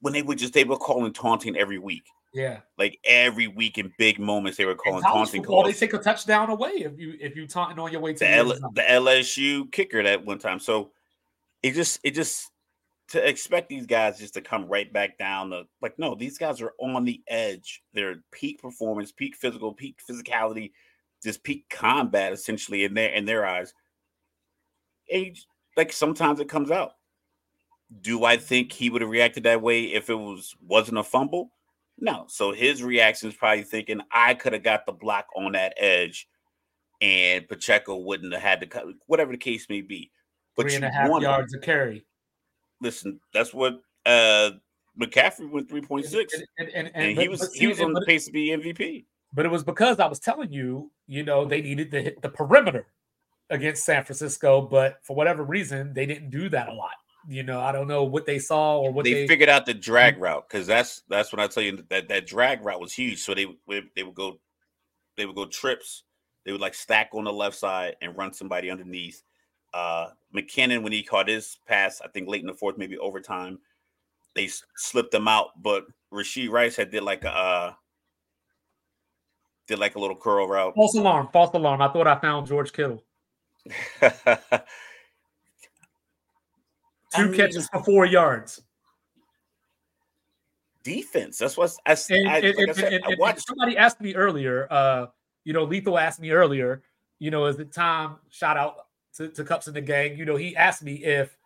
[0.00, 2.60] when they would just they were calling taunting every week, yeah.
[2.78, 5.74] like every week in big moments they were calling taunting football, calls.
[5.74, 8.26] they take a touchdown away if you if you taunting on your way to the,
[8.26, 10.58] the, L- the LSU kicker that one time.
[10.58, 10.92] So
[11.62, 12.50] it just it just
[13.08, 16.60] to expect these guys just to come right back down the like no, these guys
[16.60, 17.82] are on the edge.
[17.94, 20.72] They're peak performance, peak physical, peak physicality,
[21.22, 23.72] just peak combat essentially in their in their eyes.
[25.10, 26.92] Age like sometimes it comes out.
[28.02, 31.50] Do I think he would have reacted that way if it was wasn't a fumble?
[31.98, 32.26] No.
[32.28, 36.28] So his reaction is probably thinking I could have got the block on that edge
[37.00, 40.10] and Pacheco wouldn't have had to cut whatever the case may be.
[40.56, 42.04] But Three and a half want to- yards of carry.
[42.80, 44.50] Listen, that's what uh
[45.00, 46.12] McCaffrey went 3.6.
[46.12, 49.04] And, and, and, And he was he was on the pace to be MVP.
[49.32, 52.30] But it was because I was telling you, you know, they needed to hit the
[52.30, 52.86] perimeter
[53.50, 56.92] against San Francisco, but for whatever reason, they didn't do that a lot.
[57.28, 59.74] You know, I don't know what they saw or what they, they, figured out the
[59.74, 63.20] drag route because that's that's when I tell you that that drag route was huge.
[63.20, 63.46] So they
[63.94, 64.38] they would go
[65.16, 66.04] they would go trips.
[66.46, 69.22] They would like stack on the left side and run somebody underneath.
[69.74, 73.58] Uh McKinnon when he caught his pass, I think late in the fourth, maybe overtime,
[74.34, 75.62] they slipped them out.
[75.62, 77.72] But Rashee Rice had did like a uh,
[79.66, 80.74] did like a little curl route.
[80.74, 81.80] false alarm, false alarm.
[81.82, 83.02] I thought I found George Kittle.
[84.02, 84.42] I
[87.16, 88.62] Two mean, catches for four yards.
[90.84, 91.38] defense.
[91.38, 93.46] That's what I, And, I, and- like I said, and- I watched.
[93.46, 95.06] somebody asked me earlier, uh,
[95.44, 96.82] you know, Lethal asked me earlier,
[97.18, 98.16] you know, is it time?
[98.30, 98.76] Shout out
[99.18, 100.16] to, to Cups in the gang.
[100.16, 101.36] You know, he asked me if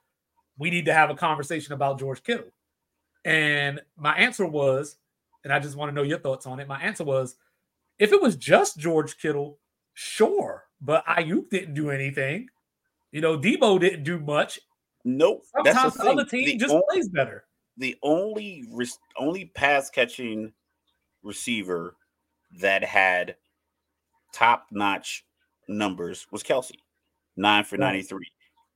[0.59, 2.53] we need to have a conversation about George Kittle.
[3.25, 4.97] And my answer was,
[5.45, 6.69] and I just want to know your thoughts on it.
[6.69, 7.37] My answer was,
[7.99, 9.59] if it was just George Kittle,
[9.95, 12.49] sure, but Aiyuk didn't do anything.
[13.11, 14.59] You know, Deebo didn't do much.
[15.05, 15.45] Nope.
[15.65, 17.45] That's Sometimes the the, other team the, just on- plays better.
[17.77, 18.65] the only
[19.19, 20.53] only pass catching
[21.23, 21.97] receiver
[22.61, 23.37] that had
[24.33, 25.25] top notch
[25.69, 26.73] numbers was Kelce,
[27.37, 27.87] nine for Right.
[27.87, 28.27] ninety three.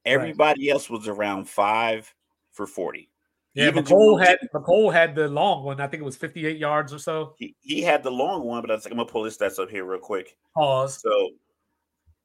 [0.04, 2.12] Everybody else was around five
[2.52, 3.10] for forty.
[3.54, 5.80] Yeah, Even Mecole had Mecole had the long one.
[5.80, 7.34] I think it was 58 yards or so.
[7.38, 9.58] He, he had the long one, but I was like, I'm gonna pull his stats
[9.58, 10.36] up here real quick.
[10.54, 11.00] Pause.
[11.00, 11.30] So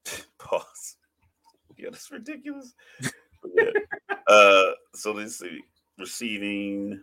[0.39, 0.97] pause.
[1.77, 2.73] Yeah, that's ridiculous.
[3.55, 3.63] yeah.
[4.27, 5.59] Uh so let's see.
[5.97, 7.01] Receiving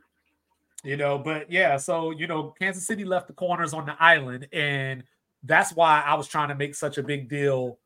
[0.85, 4.47] You know, but yeah, so you know, Kansas City left the corners on the island,
[4.53, 5.03] and
[5.43, 7.79] that's why I was trying to make such a big deal,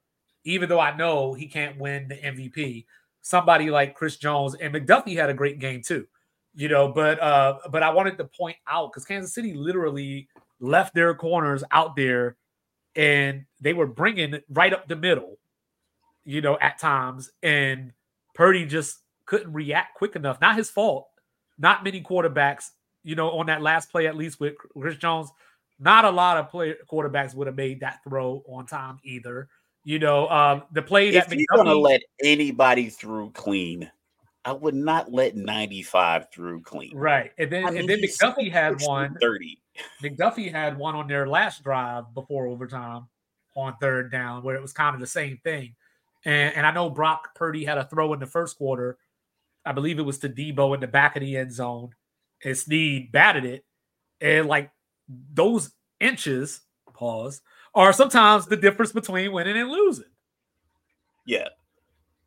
[0.44, 2.87] even though I know he can't win the MVP.
[3.20, 6.07] Somebody like Chris Jones and McDuffie had a great game too,
[6.55, 6.88] you know.
[6.88, 10.28] But uh, but I wanted to point out because Kansas City literally
[10.61, 12.37] left their corners out there,
[12.96, 15.38] and they were bringing it right up the middle,
[16.24, 17.92] you know, at times, and
[18.35, 20.40] Purdy just couldn't react quick enough.
[20.40, 21.09] Not his fault.
[21.59, 22.70] Not many quarterbacks,
[23.05, 25.31] you know, on that last play, at least with Chris Jones,
[25.78, 29.48] not a lot of play quarterbacks would have made that throw on time either.
[29.85, 33.90] You know, um, the play if that you're gonna let anybody through clean,
[34.45, 36.97] I would not let 95 through clean.
[36.97, 39.16] right, and then I and mean, then McDuffie had one.
[39.21, 39.59] 30.
[40.03, 43.09] McDuffie had one on their last drive before overtime
[43.57, 45.75] on third down, where it was kind of the same thing.
[46.25, 48.99] And and I know Brock Purdy had a throw in the first quarter.
[49.64, 51.90] I believe it was to Deebo in the back of the end zone,
[52.45, 53.64] and Sneed batted it.
[54.21, 54.71] And like
[55.09, 56.61] those inches,
[56.95, 57.42] pause,
[57.75, 60.05] are sometimes the difference between winning and losing.
[61.27, 61.49] Yeah.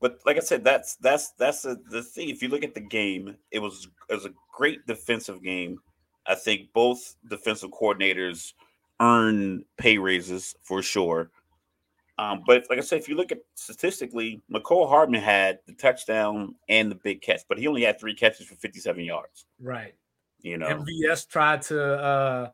[0.02, 2.30] But like I said, that's that's that's a, the thing.
[2.30, 5.80] If you look at the game, it was it was a great defensive game.
[6.28, 8.54] I think both defensive coordinators
[9.00, 11.32] earn pay raises for sure.
[12.18, 16.56] Um, but like I said, if you look at statistically, Mecole Hardman had the touchdown
[16.70, 19.46] and the big catch, but he only had three catches for 57 yards.
[19.60, 19.96] Right.
[20.42, 22.50] You know, MVS tried to uh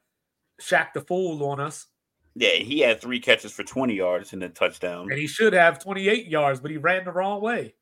[0.60, 1.88] shack the fool on us,
[2.36, 5.10] yeah, he had three catches for 20 yards and a touchdown.
[5.12, 7.74] and he should have 28 yards, but he ran the wrong way.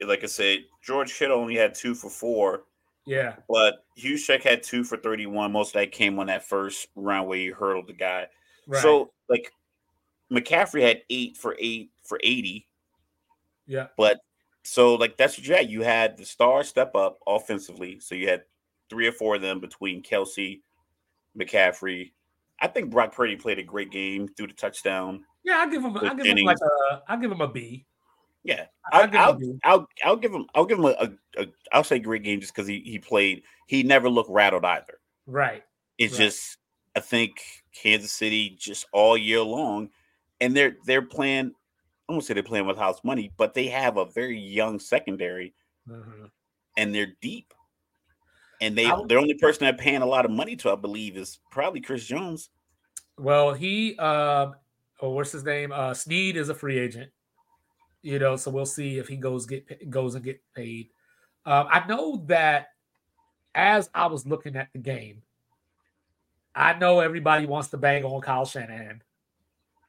[0.00, 2.64] Like I said, George Kittle only had two for four.
[3.06, 3.36] Yeah.
[3.48, 5.52] But Juszczyk had two for 31.
[5.52, 8.26] Most of that came on that first round where he hurdled the guy.
[8.66, 8.82] Right.
[8.82, 9.52] So, like,
[10.30, 12.66] McCaffrey had eight for eight for 80.
[13.66, 13.86] yeah.
[13.96, 14.20] But
[14.64, 15.70] so, like, that's what you had.
[15.70, 18.00] You had the star step up offensively.
[18.00, 18.42] So, you had
[18.90, 20.60] three or four of them between Kelce,
[21.38, 22.12] McCaffrey.
[22.60, 25.24] I think Brock Purdy played a great game through the touchdown.
[25.44, 25.96] Yeah, I give him.
[25.96, 27.02] I give him like a.
[27.08, 27.86] I give him a B.
[28.44, 29.52] Yeah, I I, give him a I'll, B.
[29.64, 32.54] I'll I'll give him I'll give him a, a, a I'll say great game just
[32.54, 34.98] because he he played he never looked rattled either.
[35.26, 35.62] Right.
[35.98, 36.26] It's Right.
[36.26, 36.58] just
[36.94, 37.40] I think
[37.74, 39.90] Kansas City just all year long,
[40.40, 41.52] and they're they're playing.
[42.08, 45.52] I won't say they're playing with house money, but they have a very young secondary
[45.88, 46.30] Mhm.
[46.76, 47.52] and they're deep.
[48.60, 51.38] And they the only person they're paying a lot of money to, I believe, is
[51.50, 52.50] probably Chris Jones.
[53.18, 53.96] Well, he.
[53.98, 54.54] Um.
[55.00, 55.72] Oh, what's his name?
[55.72, 57.10] Uh, Sneed is a free agent.
[58.02, 60.88] You know, so we'll see if he goes get goes and get paid.
[61.44, 62.68] Um, I know that
[63.54, 65.22] as I was looking at the game,
[66.54, 69.02] I know everybody wants to bang on Kyle Shanahan.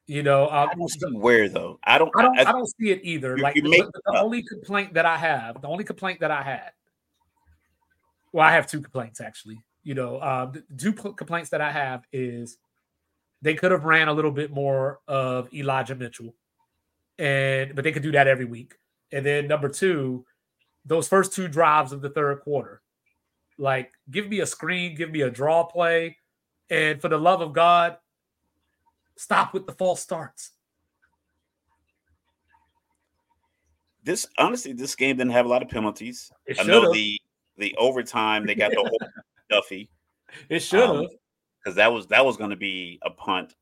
[0.07, 1.79] You know, um, I don't see where though.
[1.83, 2.11] I don't.
[2.17, 2.39] I don't.
[2.39, 3.35] I, I, don't see it either.
[3.37, 6.41] You- Like you the- the only complaint that I have, the only complaint that I
[6.41, 6.71] had.
[8.31, 9.61] Well, I have two complaints actually.
[9.83, 12.57] You know, uh, the two cl- complaints that I have is
[13.41, 16.33] they could have ran a little bit more of Elijah Mitchell,
[17.17, 18.75] and but they could do that every week.
[19.11, 20.25] And then number two,
[20.85, 22.81] those first two drives of the third quarter,
[23.57, 26.17] like give me a screen, give me a draw play,
[26.69, 27.97] and for the love of God,
[29.15, 30.51] stop with the false starts.
[34.07, 36.31] this honestly, this game didn't have a lot of penalties.
[36.45, 37.21] It I know the
[37.57, 38.99] the overtime they got the whole
[39.49, 39.89] Duffy
[40.49, 40.89] It should have.
[40.91, 41.07] um,
[41.63, 43.55] because that was that was going to be a punt.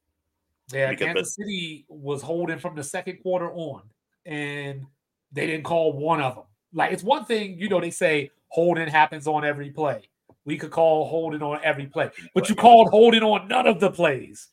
[0.74, 3.84] Yeah, Because- Kansas City was holding from the second quarter on,
[4.26, 4.86] and
[5.32, 6.44] they didn't call one of them.
[6.74, 10.10] Like it's one thing, you know, they say holding happens on every play.
[10.44, 13.90] We could call holding on every play, but you called holding on none of the
[13.92, 14.50] plays.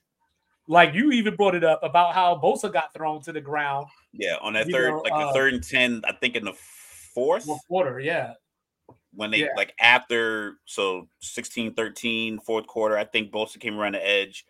[0.68, 4.36] Like you even brought it up about how Bosa got thrown to the ground Yeah,
[4.40, 6.54] on that third, know, like uh, the third and ten, I think in the
[7.14, 7.44] fourth.
[7.44, 7.98] fourth quarter.
[8.00, 8.34] Yeah,
[9.14, 9.48] when they Yeah.
[9.56, 14.46] like after so 16 13 fourth quarter i think Bosa came around the edge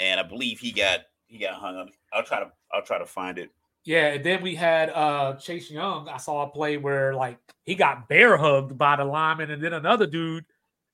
[0.00, 3.06] and i believe he got he got hung up i'll try to i'll try to
[3.06, 3.50] find it
[3.84, 6.08] Yeah, and then we had uh Chase Young.
[6.08, 9.72] I saw a play where like he got bear hugged by the lineman, and then
[9.72, 10.44] another dude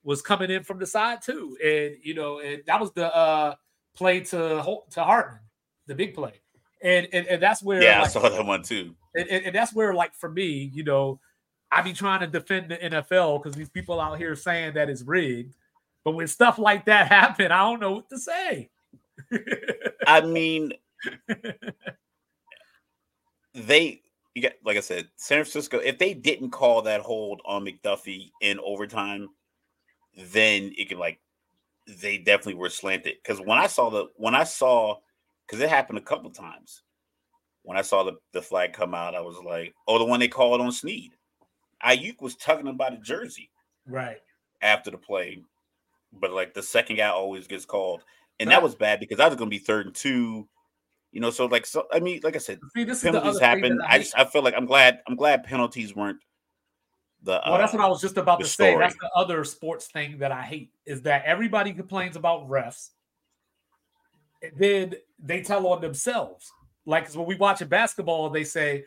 [0.04, 1.56] was coming in from the side too.
[1.62, 3.54] And you know, and that was the uh
[3.94, 5.40] play to to Hardman,
[5.86, 6.40] the big play.
[6.82, 9.54] And and, and that's where yeah i like, saw that one too and, and, and
[9.54, 11.20] that's where like for me, you know,
[11.70, 15.02] I be trying to defend the NFL because these people out here saying that it's
[15.02, 15.54] rigged.
[16.04, 18.70] But when stuff like that happen, I don't know what to say.
[20.06, 20.72] i mean
[23.54, 24.00] they
[24.34, 28.30] you got like i said san francisco if they didn't call that hold on mcduffie
[28.40, 29.28] in overtime
[30.16, 31.18] then it could like
[32.00, 34.96] they definitely were slanted because when i saw the when i saw
[35.46, 36.82] because it happened a couple times
[37.62, 40.28] when i saw the, the flag come out i was like oh the one they
[40.28, 41.10] called on sneed
[41.84, 43.50] Aiyuk was tugging him by the jersey
[43.86, 44.18] right.
[44.62, 45.42] after the play
[46.12, 48.02] but like the second guy always gets called
[48.40, 48.54] and Right.
[48.56, 50.48] that was bad because I was going to be third and two
[51.10, 53.38] you know so like so i mean like i said See, this is penalties other
[53.38, 53.78] thing happen.
[53.78, 56.18] that I just I feel like I'm glad I'm glad penalties weren't
[57.22, 57.40] the.
[57.46, 58.76] Well, that's uh, what I was just about to say.
[58.76, 62.90] That's the other sports thing that I hate is that everybody complains about refs.
[64.56, 66.50] Then they tell on themselves.
[66.86, 68.84] Like when we watch a basketball, they say,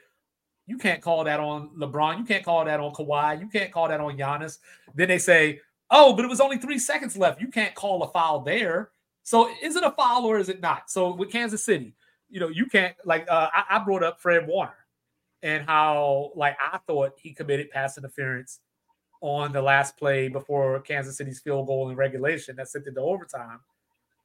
[0.68, 2.18] you can't call that on LeBron.
[2.18, 3.40] You can't call that on Kawhi.
[3.40, 4.60] You can't call that on Giannis.
[4.96, 5.60] Then they say,
[5.90, 7.42] oh, but it was only three seconds left.
[7.42, 8.92] You can't call a foul there.
[9.24, 10.90] So is it a foul or is it not?
[10.90, 11.94] So with Kansas City,
[12.30, 14.86] you know, you can't like uh, I, I brought up Fred Warner
[15.44, 18.60] and how like I thought he committed pass interference
[19.22, 23.02] on the last play before Kansas City's field goal in regulation that sent it to
[23.02, 23.60] overtime.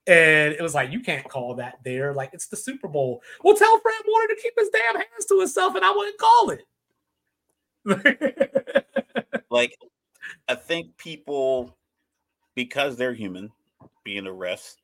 [0.06, 2.14] And it was like, you can't call that there.
[2.14, 3.22] Like, it's the Super Bowl.
[3.42, 6.50] Well, tell Fred Warner to keep his damn hands to himself, and I wouldn't call
[6.50, 6.62] it.
[9.50, 9.76] like
[10.48, 11.76] I think people
[12.54, 13.50] because they're human,
[14.04, 14.76] being the refs.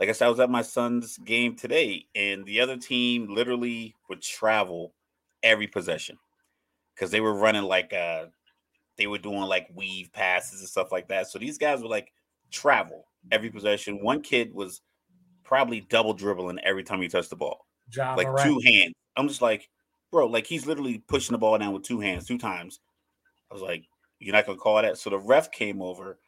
[0.00, 3.94] Like I said, I was at my son's game today, and the other team literally
[4.08, 4.92] would travel
[5.42, 6.18] every possession
[6.94, 8.24] because they were running like uh
[8.96, 11.28] they were doing like weave passes and stuff like that.
[11.28, 12.12] So these guys were like
[12.50, 14.02] travel every possession.
[14.02, 14.80] One kid was
[15.44, 18.48] probably double dribbling every time he touched the ball John like Morant.
[18.48, 18.94] two hands.
[19.16, 19.68] I'm just like,
[20.10, 22.80] bro, like he's literally pushing the ball down with two hands two times.
[23.50, 23.84] I was like,
[24.18, 24.98] you're not gonna call that.
[24.98, 26.18] So the ref came over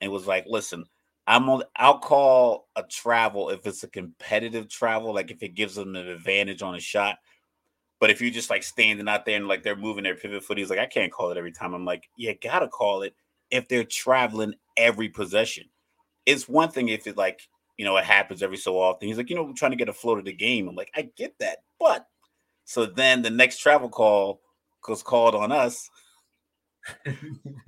[0.00, 0.84] and was like, listen,
[1.26, 1.62] I'm on.
[1.76, 6.08] I'll call a travel if it's a competitive travel, like if it gives them an
[6.08, 7.16] advantage on a shot.
[8.00, 10.58] But if you're just like standing out there and like they're moving their pivot foot,
[10.58, 11.74] he's like, I can't call it every time.
[11.74, 13.14] I'm like, you gotta call it
[13.50, 15.64] if they're traveling every possession.
[16.28, 17.40] It's one thing if it like
[17.78, 19.08] you know it happens every so often.
[19.08, 20.68] He's like, you know, we're trying to get a flow to the game.
[20.68, 22.06] I'm like, I get that, but
[22.64, 24.40] so then the next travel call
[24.86, 25.88] was called on us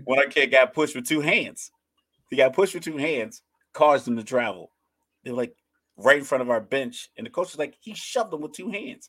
[0.04, 1.70] when our kid got pushed with two hands.
[2.28, 3.42] He got pushed with two hands,
[3.72, 4.70] caused him to travel.
[5.24, 5.54] They were like
[5.96, 8.52] right in front of our bench, and the coach was like, he shoved him with
[8.52, 9.08] two hands.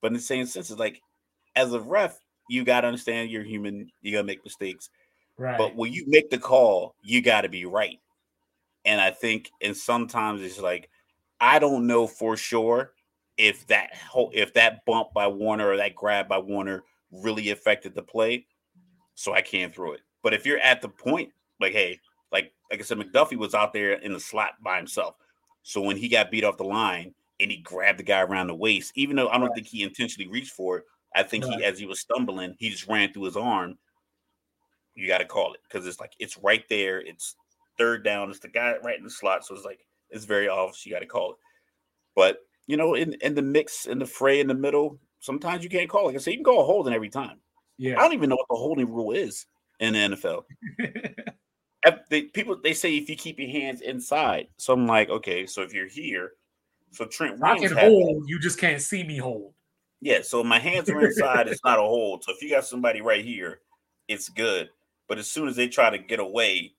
[0.00, 1.00] But in the same sense, it's like,
[1.54, 2.18] as a ref,
[2.48, 3.90] you got to understand you're human.
[4.02, 4.90] You got to make mistakes.
[5.38, 5.58] right.
[5.58, 7.98] But when you make the call, you got to be right.
[8.86, 10.88] And I think, and sometimes it's like,
[11.40, 12.92] I don't know for sure
[13.36, 17.94] if that whole, if that bump by Warner or that grab by Warner really affected
[17.94, 18.46] the play.
[19.14, 20.00] So I can't throw it.
[20.22, 21.30] But if you're at the point,
[21.60, 22.00] like, hey,
[22.32, 25.16] like like I said, McDuffie was out there in the slot by himself.
[25.62, 28.54] So when he got beat off the line and he grabbed the guy around the
[28.54, 30.84] waist, even though I don't think he intentionally reached for it,
[31.14, 33.78] I think he, as he was stumbling, he just ran through his arm.
[34.94, 37.00] You got to call it because it's like it's right there.
[37.00, 37.36] It's
[37.78, 38.30] third down.
[38.30, 39.44] It's the guy right in the slot.
[39.44, 40.84] So it's like it's very obvious.
[40.86, 41.36] You got to call it.
[42.14, 45.70] But you know, in in the mix, in the fray, in the middle, sometimes you
[45.70, 46.02] can't call.
[46.02, 46.06] it.
[46.06, 47.38] Like I said, you can call a holding every time.
[47.78, 49.46] Yeah, I don't even know what the holding rule is
[49.80, 50.44] in the NFL.
[52.10, 54.48] They, people they say if you keep your hands inside.
[54.56, 56.32] So I'm like, okay, so if you're here,
[56.90, 57.84] so Trent I can had that.
[57.84, 59.54] hold, you just can't see me hold.
[60.00, 62.24] Yeah, so my hands are inside, it's not a hold.
[62.24, 63.60] So if you got somebody right here,
[64.08, 64.70] it's good.
[65.08, 66.74] But as soon as they try to get away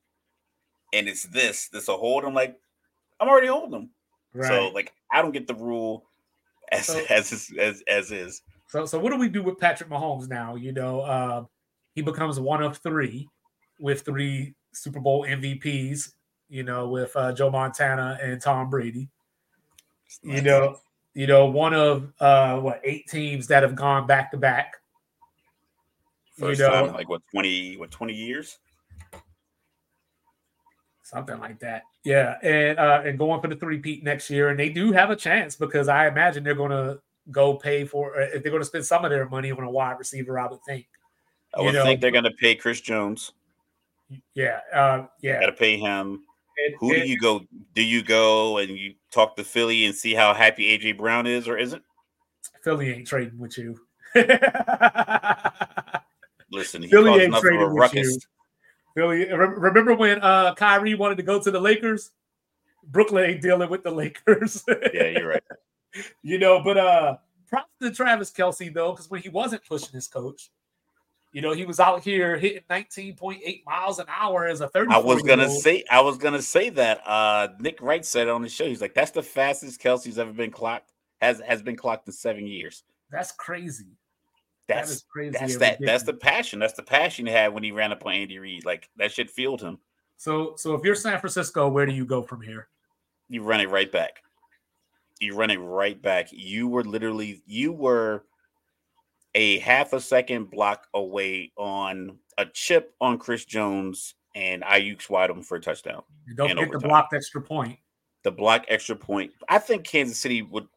[0.98, 2.58] and it's this, this a hold, I'm like,
[3.20, 3.90] I'm already holding them.
[4.34, 4.48] Right.
[4.48, 6.06] So like I don't get the rule
[6.72, 8.42] as So- as is- as as is.
[8.70, 10.56] So, so what do we do with Patrick Mahomes now?
[10.56, 11.46] You know, uh,
[11.96, 13.30] he becomes one of three
[13.80, 16.12] with three Super Bowl MVPs.
[16.50, 19.10] You know, with uh, Joe Montana and Tom Brady.
[20.24, 20.80] You know,
[21.14, 24.76] you know, one of uh, what eight teams that have gone back to back.
[26.38, 28.60] First you know- time like what 20 what 20 years?
[31.08, 31.84] Something like that.
[32.04, 35.10] Yeah, and uh, and going for the three peat next year, and they do have
[35.10, 37.00] a chance because I imagine they're going to
[37.32, 39.98] go pay for if they're going to spend some of their money on a wide
[40.00, 40.38] receiver.
[40.40, 40.86] I would think.
[41.56, 43.32] I You would know- think they're gonna pay Chris Jones.
[44.34, 45.40] Yeah, uh, yeah.
[45.42, 46.22] Got to pay him.
[46.80, 47.42] Who do you go?
[47.76, 51.48] Do you go and you talk to Philly and see how happy AJ Brown is
[51.48, 51.84] or isn't?
[52.64, 53.80] Philly ain't trading with you.
[56.52, 58.08] Listen, he Philly caused ain't enough of a ruckus.
[58.08, 58.20] you.
[58.98, 62.10] Philly, remember when uh Kyrie wanted to go to the Lakers?
[62.84, 64.66] Brooklyn ain't dealing with the Lakers.
[64.94, 65.44] Yeah, you're right.
[66.24, 67.18] you know, but uh
[67.48, 70.50] props to Travis Kelce though, because when he wasn't pushing his coach,
[71.32, 74.92] you know, he was out here hitting 19.8 miles an hour as a 30.
[74.92, 77.02] I was gonna say, I was gonna say that.
[77.06, 80.50] Uh, Nick Wright said on the show, he's like, "That's the fastest Kelce's ever been
[80.50, 80.92] clocked.
[81.22, 82.82] Has has been clocked in seven years.
[83.12, 83.96] that's crazy.
[84.68, 85.38] That's that is crazy.
[85.40, 85.78] that's that.
[85.80, 86.60] That's the passion.
[86.60, 88.66] That's the passion he had when he ran up on Andy Reid.
[88.66, 89.80] Like that shit fueled him.
[90.18, 92.68] So so if you're San Francisco, where do you go from here?
[93.30, 94.24] You run it right back.
[95.20, 96.28] You run it right back.
[96.32, 98.24] You were literally you were
[99.36, 105.30] a half a second block away on a chip on Chris Jones and Aiyuk's wide
[105.30, 106.04] open for a touchdown.
[106.28, 106.90] You don't get the overtime.
[106.90, 107.80] blocked extra point.
[108.24, 109.32] The block extra point.
[109.48, 110.68] I think Kansas City would.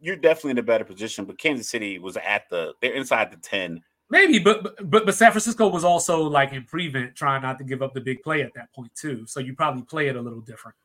[0.00, 2.72] You're definitely in a better position, but Kansas City was at the.
[2.80, 3.82] They're inside the ten.
[4.08, 7.82] Maybe, but but but San Francisco was also like in prevent, trying not to give
[7.82, 9.26] up the big play at that point too.
[9.26, 10.76] So you probably play it a little different.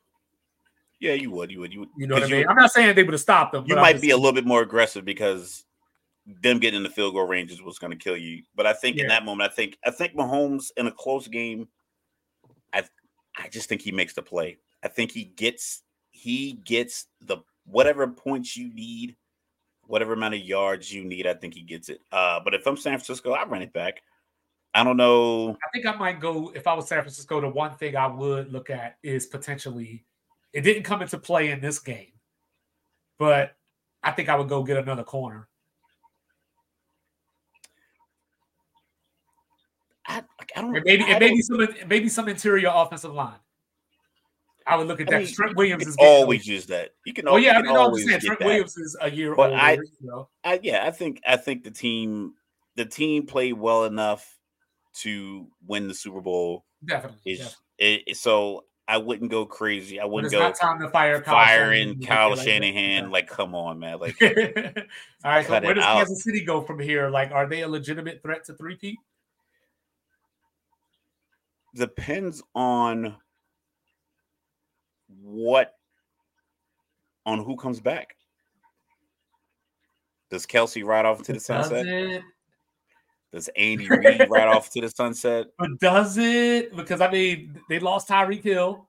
[1.00, 1.50] Yeah, you would.
[1.50, 1.72] You would.
[1.72, 1.88] You would.
[1.96, 2.46] You know what I mean?
[2.48, 3.64] I'm not saying they would have stopped them.
[3.66, 5.64] you might just be a little bit more aggressive because
[6.26, 8.42] them getting in the field goal range is what's going to kill you.
[8.54, 11.68] But I think in that moment, I think I think Mahomes in a close game,
[12.72, 12.84] I
[13.36, 14.58] I just think he makes the play.
[14.82, 19.16] I think he gets he gets the whatever points you need,
[19.82, 21.26] whatever amount of yards you need.
[21.26, 22.00] I think he gets it.
[22.10, 24.02] Uh, but if I'm San Francisco, I run it back.
[24.74, 25.50] I don't know.
[25.50, 27.40] I think I might go if I was San Francisco.
[27.40, 30.04] The one thing I would look at is potentially
[30.52, 32.12] it didn't come into play in this game,
[33.18, 33.54] but
[34.02, 35.48] I think I would go get another corner.
[40.06, 40.22] I,
[40.56, 40.72] I don't.
[40.84, 43.38] Maybe maybe some maybe some interior offensive line.
[44.66, 45.24] I would look at I that.
[45.24, 46.90] mean, Trent Williams is always use that.
[47.04, 47.26] You can.
[47.28, 48.46] Oh yeah, I mean, I'm just saying Trent that.
[48.46, 49.62] Williams is a year But older.
[49.62, 50.28] I- you know?
[50.44, 52.34] I, yeah, I think I think the team
[52.76, 54.38] the team played well enough
[55.00, 56.64] to win the Super Bowl.
[56.84, 57.18] definitely.
[57.32, 58.04] Is definitely.
[58.08, 60.00] it, so I wouldn't go crazy.
[60.00, 62.06] I wouldn't it's go not time to fire Kyle firing Shanahan.
[62.06, 63.10] Kyle Like, Shanahan.
[63.10, 63.98] Like, come on, man.
[64.00, 64.30] Like, All
[65.24, 65.96] right, so where does out.
[65.98, 67.08] Kansas City go from here?
[67.08, 68.98] Like, are they a legitimate threat to three Pete?
[71.74, 73.16] depends on
[75.22, 75.74] what
[77.24, 78.16] on who comes back.
[80.30, 81.86] Does Kelce ride off to the Does sunset?
[81.86, 82.22] it?
[83.32, 85.46] Does Andy Reid ride off to the sunset?
[85.58, 86.74] But does it?
[86.76, 88.88] Because I mean, they lost Tyreek Hill.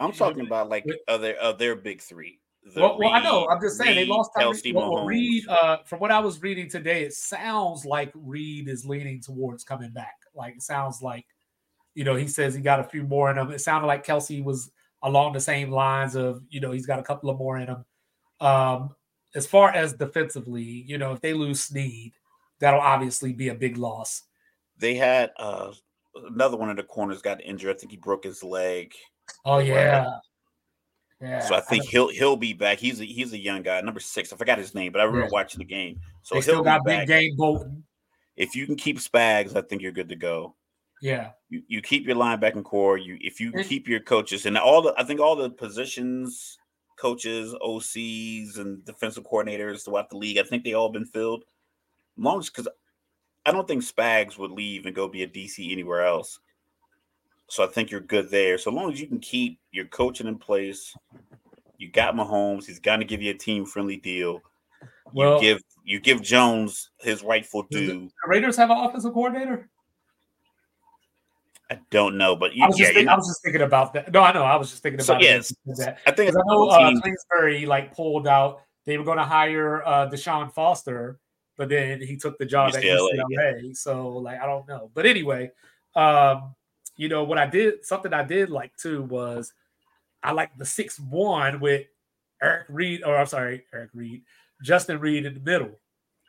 [0.00, 2.40] I'm talking about like other of their big three.
[2.76, 3.48] Well, well, I know.
[3.48, 4.74] I'm just saying they lost Tyreek.
[4.74, 9.20] Well, Reid, uh, from what I was reading today, it sounds like Reid is leaning
[9.20, 10.14] towards coming back.
[10.34, 11.26] Like it sounds like,
[11.94, 13.50] you know, he says he got a few more in him.
[13.50, 14.70] It sounded like Kelsey was
[15.02, 17.84] along the same lines of, you know, he's got a couple of more in him.
[18.40, 18.94] Um,
[19.34, 22.12] as far as defensively, you know, if they lose Sneed,
[22.58, 24.22] that'll obviously be a big loss.
[24.78, 25.72] They had uh
[26.14, 27.74] another one of the corners got injured.
[27.74, 28.92] I think he broke his leg.
[29.44, 30.18] Oh yeah,
[31.20, 31.38] yeah.
[31.40, 32.78] So I think he'll he'll be back.
[32.78, 34.32] He's a he's a young guy, number six.
[34.32, 35.32] I forgot his name, but I remember Yeah.
[35.32, 36.00] watching the game.
[36.22, 37.06] So they he'll still be got back.
[37.06, 37.84] big game Bolton.
[38.36, 40.54] If you can keep Spags, I think you're good to go.
[41.02, 42.96] Yeah, You, you keep your linebacking core.
[42.96, 46.56] You if you And- keep your coaches and all the I think all the positions,
[46.96, 51.42] coaches, OCs, and defensive coordinators throughout the league, I think they all been filled.
[52.16, 52.68] As long as because
[53.44, 56.38] I don't think Spags would leave and go be a DC anywhere else.
[57.48, 58.56] So I think you're good there.
[58.56, 60.94] So long as you can keep your coaching in place,
[61.78, 62.64] you got Mahomes.
[62.64, 64.40] He's going to give you a team friendly deal.
[65.12, 67.86] Well- you give you give Jones his rightful due.
[67.88, 69.68] the Raiders have an offensive coordinator.
[71.72, 73.62] I don't know, but you, I was, yeah, just think, you- I was just thinking
[73.62, 74.12] about that.
[74.12, 74.42] No, I know.
[74.42, 75.98] I was just thinking about when yes, that.
[76.06, 78.62] I think I know uh, Kingsbury like pulled out.
[78.84, 81.18] They were going to hire uh, Deshaun Foster,
[81.56, 83.76] but then he took the job at UCLA, UCLA.
[83.76, 84.90] So like I don't know.
[84.92, 85.50] But anyway,
[85.94, 86.54] um,
[86.96, 87.84] you know what I did?
[87.84, 89.52] Something I did like too was
[90.22, 91.86] I like the six one with
[92.42, 94.22] Eric Reid, or I'm sorry, Eric Reid,
[94.62, 95.78] Justin Reid in the middle.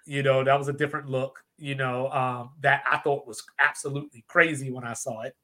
[0.05, 1.43] You know that was a different look.
[1.57, 5.35] You know um, that I thought was absolutely crazy when I saw it.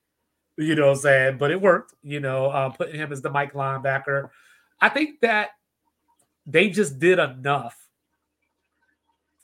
[0.57, 1.38] You know what I'm saying?
[1.38, 1.93] But it worked.
[2.03, 4.30] You know, uh, putting him as the Mike linebacker.
[4.82, 5.49] I think that
[6.45, 7.78] they just did enough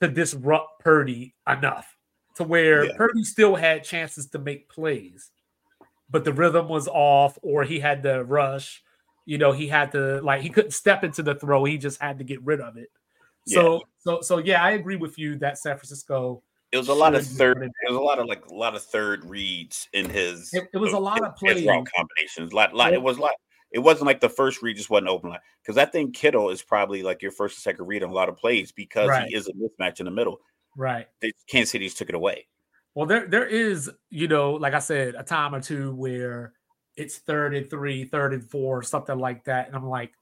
[0.01, 1.95] to disrupt Purdy enough
[2.36, 2.97] to where Yeah.
[2.97, 5.32] Purdy still had chances to make plays,
[6.09, 8.84] but the rhythm was off, or he had to rush.
[9.26, 11.63] You know, he had to like he couldn't step into the throw.
[11.63, 12.89] He just had to get rid of it.
[13.48, 16.43] So, so, so yeah, I agree with you that San Francisco.
[16.72, 17.62] It was a lot of third.
[17.62, 20.54] It was a lot of like a lot of third reads in his.
[20.54, 22.54] It, it was a lot of plays combinations.
[22.54, 22.93] Lot, lot.
[22.93, 23.36] It was like
[23.72, 26.62] it wasn't like the first read just wasn't open line because I think Kittle is
[26.62, 29.28] probably like your first or second read on a lot of plays because right.
[29.28, 30.39] he is a mismatch in the middle.
[30.76, 31.08] Right.
[31.22, 32.48] They, Kansas City's took it away.
[32.93, 36.54] Well, there there is, you know, like I said, a time or two where
[36.96, 39.68] it's third and three, third and four, something like that.
[39.68, 40.14] And I'm like,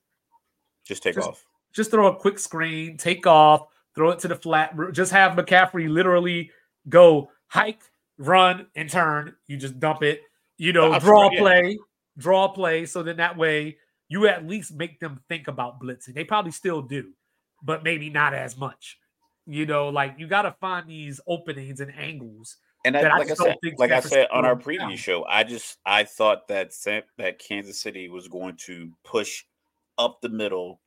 [0.86, 1.46] just take just, off.
[1.74, 4.76] Just throw a quick screen, take off, throw it to the flat.
[4.92, 6.52] Just have McCaffrey literally
[6.88, 7.84] go hike,
[8.18, 9.36] run, and turn.
[9.48, 10.22] You just dump it.
[10.58, 11.78] You know, draw play,
[12.18, 12.86] draw play.
[12.86, 16.14] So then that way you at least make them think about blitzing.
[16.14, 17.14] They probably still do,
[17.64, 19.00] but maybe not as much.
[19.46, 22.58] You know, like you got to find these openings and angles.
[22.86, 24.98] And I, like I, said, like I said on our previous down.
[24.98, 26.74] show, I just I thought that
[27.18, 29.44] that Kansas City was going to push
[29.98, 30.82] up the middle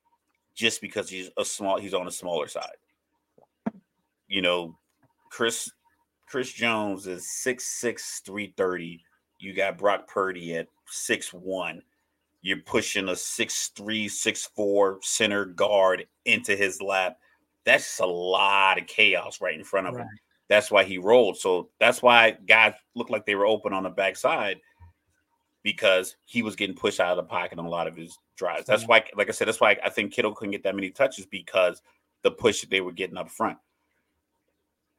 [0.57, 2.75] just because he's a small he's on a smaller side
[4.29, 4.77] you know,
[5.31, 5.71] Chris
[6.29, 9.05] Chris Jones is 6'6, 330.
[9.39, 11.83] You got Brock Purdy at six one.
[12.43, 17.17] You're pushing a 6'3, 6'4 center guard into his lap.
[17.65, 20.03] That's a lot of chaos right in front of right.
[20.03, 20.09] him.
[20.49, 21.39] That's why he rolled.
[21.39, 24.61] So that's why guys looked like they were open on the backside
[25.67, 28.67] because he was getting pushed out of the pocket on a lot of his drives.
[28.67, 31.27] That's why, like I said, that's why I think Kittle couldn't get that many touches
[31.27, 31.83] because
[32.23, 33.59] the push that they were getting up front.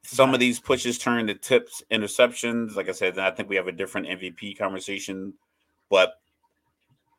[0.02, 2.76] Some of these pushes turn to tips, interceptions.
[2.76, 5.32] Like I said, I think we have a different MVP conversation.
[5.88, 6.20] But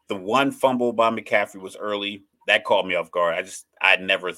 [0.09, 2.25] the one fumble by McCaffrey was early.
[2.45, 3.33] That caught me off guard.
[3.33, 4.31] I just I never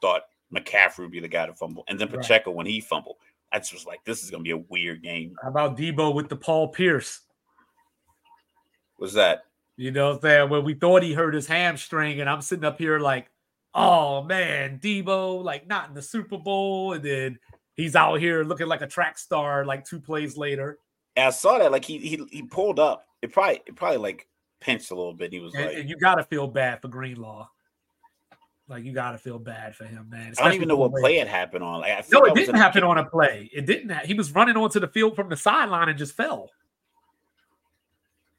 [0.00, 1.84] thought McCaffrey would be the guy to fumble.
[1.88, 2.56] And then Pacheco right.
[2.56, 3.16] when he fumbled,
[3.52, 5.36] I just was like, this is gonna be a weird game.
[5.42, 7.20] How about Deebo with the Paul Pierce?
[8.96, 9.44] What's that?
[9.76, 10.50] You know what I'm saying?
[10.50, 13.30] When we thought he hurt his hamstring, and I'm sitting up here like,
[13.74, 17.38] oh man, Deebo, like not in the Super Bowl, and then
[17.74, 20.78] he's out here looking like a track star like two plays later.
[21.14, 23.06] And I saw that like he he he pulled up.
[23.22, 24.26] It probably it probably like
[24.60, 25.32] pinched a little bit.
[25.32, 27.48] He was and, like, and you gotta feel bad for Greenlaw.
[28.68, 30.32] Like you gotta feel bad for him, man.
[30.32, 31.82] Especially I don't even know what play it happened on.
[31.82, 33.48] Like, I no, it didn't happen on a play.
[33.52, 33.90] It didn't.
[33.90, 36.50] Ha- he was running onto the field from the sideline and just fell.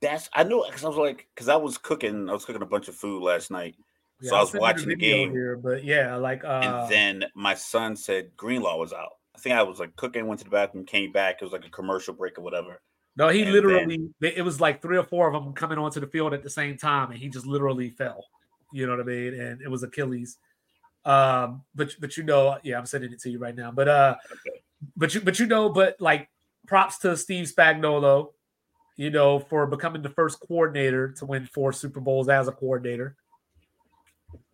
[0.01, 2.29] That's I knew because I was like because I was cooking.
[2.29, 3.75] I was cooking a bunch of food last night.
[4.21, 7.53] Yeah, so I was watching the game here, but yeah, like uh, and then my
[7.53, 9.13] son said Greenlaw was out.
[9.35, 11.37] I think I was like cooking, went to the bathroom, came back.
[11.39, 12.81] It was like a commercial break or whatever.
[13.15, 15.99] No, he and literally, then, it was like three or four of them coming onto
[15.99, 18.25] the field at the same time, and he just literally fell.
[18.71, 19.39] You know what I mean?
[19.39, 20.37] And it was Achilles.
[21.05, 23.71] Um, but but you know, yeah, I'm sending it to you right now.
[23.71, 24.61] But uh, okay.
[24.95, 26.29] but you but you know, but like
[26.67, 28.33] props to Steve Spagnuolo,
[28.97, 33.15] you know, for becoming the first coordinator to win four Super Bowls as a coordinator.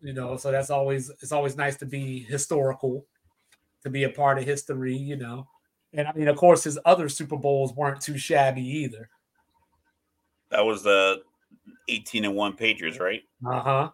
[0.00, 3.06] You know, so that's always it's always nice to be historical
[3.82, 5.48] to be a part of history, you know.
[5.92, 9.08] And I mean, of course, his other Super Bowls weren't too shabby either.
[10.50, 11.22] That was the
[11.88, 13.22] 18 and 1 Patriots, right?
[13.46, 13.90] Uh huh.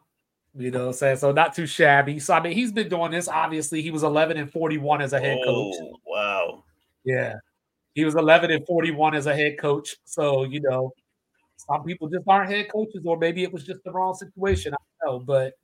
[0.57, 2.19] You know, saying so not too shabby.
[2.19, 3.29] So I mean, he's been doing this.
[3.29, 5.77] Obviously, he was 11 and 41 as a head coach.
[5.81, 6.65] Oh, wow.
[7.05, 7.37] Yeah,
[7.95, 9.97] he was 11 and 41 as a head coach.
[10.05, 10.93] So you know,
[11.57, 14.75] some people just aren't head coaches, or maybe it was just the wrong situation.
[14.75, 15.55] I don't know, but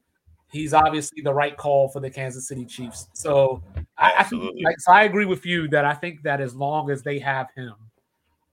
[0.51, 3.09] he's obviously the right call for the Kansas City Chiefs.
[3.12, 3.62] So
[3.97, 6.91] I, I think, like, so I agree with you that I think that as long
[6.91, 7.74] as they have him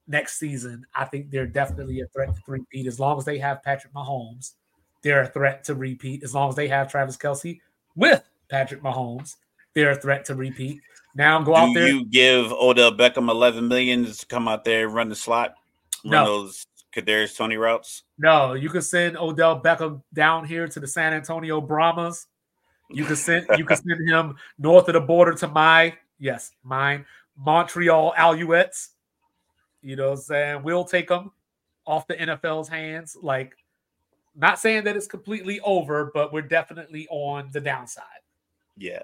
[0.07, 2.87] next season, I think they're definitely a threat to repeat.
[2.87, 4.53] As long as they have Patrick Mahomes,
[5.01, 6.23] they're a threat to repeat.
[6.23, 7.59] As long as they have Travis Kelce
[7.95, 9.35] with Patrick Mahomes,
[9.73, 10.81] they're a threat to repeat.
[11.15, 11.87] Now go Do out there.
[11.87, 15.53] You give Odell Beckham 11 million to come out there and run the slot,
[16.03, 16.25] run no.
[16.25, 18.03] those Kadarius Toney routes?
[18.17, 22.27] No, you could send Odell Beckham down here to the San Antonio Brahmas.
[22.89, 27.05] You could send you could send him north of the border to my yes, mine
[27.37, 28.89] Montreal Alouettes.
[29.81, 30.63] You know what I'm saying?
[30.63, 31.31] We'll take them
[31.85, 33.17] off the NFL's hands.
[33.21, 33.55] Like,
[34.35, 38.05] not saying that it's completely over, but we're definitely on the downside.
[38.77, 39.03] Yeah.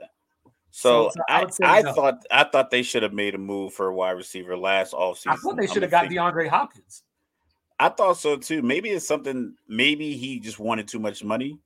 [0.72, 1.94] So, so, I, I, I no.
[1.94, 5.28] thought I thought they should have made a move for a wide receiver last offseason.
[5.28, 7.04] I thought they should have got DeAndre Hopkins.
[7.80, 8.62] I thought so too.
[8.62, 9.56] Maybe it's something.
[9.68, 11.58] Maybe he just wanted too much money,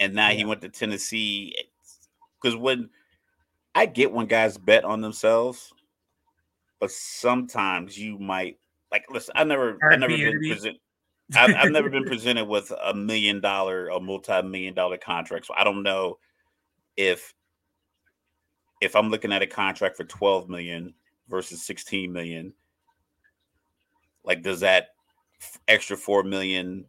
[0.00, 0.36] and now yeah.
[0.36, 1.54] he went to Tennessee.
[2.40, 2.88] Because when
[3.74, 5.72] I get when guys bet on themselves,
[6.80, 8.58] but sometimes you might
[8.90, 9.04] like.
[9.10, 10.78] Listen, I never, I never been present.
[11.36, 15.64] I've, I've never been presented with a million dollar or multi-million dollar contract, so I
[15.64, 16.18] don't know
[16.96, 17.34] if
[18.80, 20.94] if I'm looking at a contract for 12 million
[21.28, 22.52] versus 16 million.
[24.24, 24.88] Like, does that
[25.68, 26.84] extra four million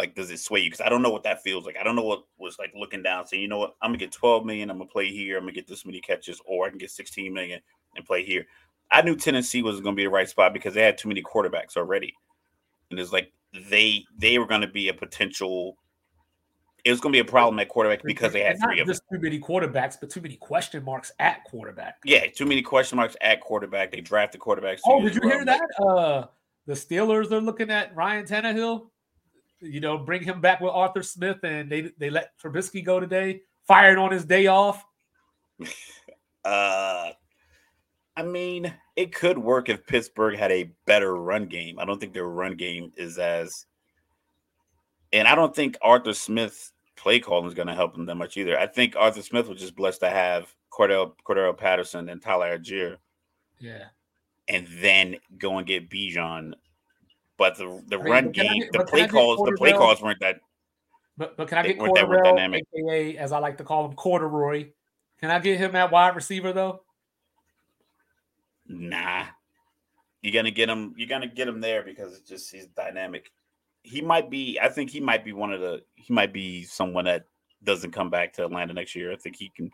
[0.00, 0.70] like does it sway you?
[0.70, 1.76] Because I don't know what that feels like.
[1.78, 4.12] I don't know what was like looking down, saying, you know what, I'm gonna get
[4.12, 6.78] 12 million, I'm gonna play here, I'm gonna get this many catches, or I can
[6.78, 7.60] get 16 million
[7.96, 8.46] and play here.
[8.90, 11.76] I knew Tennessee was gonna be the right spot because they had too many quarterbacks
[11.76, 12.14] already.
[12.90, 13.32] And it's like
[13.68, 15.76] they they were gonna be a potential
[16.84, 18.86] it was going to be a problem at quarterback because they had And three of
[18.86, 18.94] them.
[18.94, 21.98] just too many quarterbacks, but too many question marks at quarterback.
[22.04, 23.92] Yeah, too many question marks at quarterback.
[23.92, 24.80] They drafted quarterbacks.
[24.86, 25.62] Oh, did you hear that?
[25.78, 26.26] Uh,
[26.66, 28.88] the Steelers are looking at Ryan Tannehill.
[29.60, 33.42] You know, bring him back with Arthur Smith, and they they let Trubisky go today.
[33.66, 34.84] Fired on his day off.
[36.42, 37.10] Uh,
[38.16, 41.78] I mean, it could work if Pittsburgh had a better run game.
[41.78, 43.66] I don't think their run game is as,
[45.12, 48.36] and I don't think Arthur Smith play calling is going to help them that much
[48.36, 48.58] either.
[48.58, 52.96] I think Arthur Smith was just blessed to have Cordarrelle Cordarrelle Patterson and Tyler Allgeier,
[53.58, 53.84] Yeah,
[54.48, 56.54] and then go and get Bijan.
[57.36, 59.56] But the the I mean, run but can I game, get- the play calls, the
[59.56, 60.40] play calls weren't that.
[61.16, 62.64] but but can I get dynamic.
[62.74, 64.70] aka as I like to call him, Corduroy?
[65.20, 66.82] Can I get him at wide receiver though?
[68.68, 69.24] Nah,
[70.22, 70.94] you're gonna get him.
[70.96, 73.30] You're gonna get him there because it's just he's dynamic.
[73.82, 74.58] He might be.
[74.60, 75.82] I think he might be one of the.
[75.94, 77.24] He might be someone that
[77.64, 79.12] doesn't come back to Atlanta next year.
[79.12, 79.70] I think he can.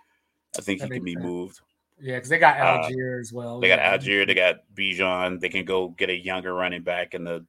[0.57, 1.25] I think That he can be sense.
[1.25, 1.61] moved.
[2.01, 3.59] Yeah, because they got Uh, Allgeier as well.
[3.61, 3.97] They got Yeah.
[3.97, 4.27] Allgeier.
[4.27, 5.41] They got Bijan.
[5.41, 7.45] They can go get a younger running back in the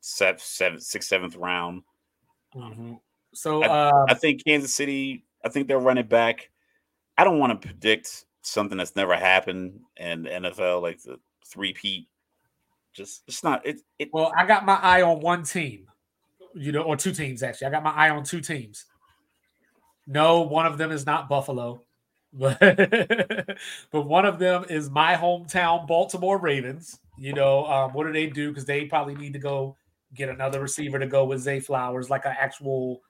[0.00, 1.82] seventh, seventh, sixth, seventh round.
[2.54, 3.00] Mhm.
[3.34, 5.24] So uh, I think Kansas City.
[5.44, 6.50] I think they'll run it back.
[7.18, 11.72] I don't want to predict something that's never happened in the NFL, like the three
[11.72, 12.08] peat.
[12.92, 13.64] Just it's not.
[13.66, 15.89] It it Well, I got my eye on one team,
[16.54, 17.66] you know, or two teams actually.
[17.68, 18.86] I got my eye on two teams.
[20.06, 21.82] No, one of them is not Buffalo,
[22.32, 22.58] but
[23.90, 26.98] but one of them is my hometown Baltimore Ravens.
[27.18, 28.48] You know, um, what do they do?
[28.48, 29.76] Because they probably need to go
[30.14, 33.00] get another receiver to go with Zay Flowers, like an actual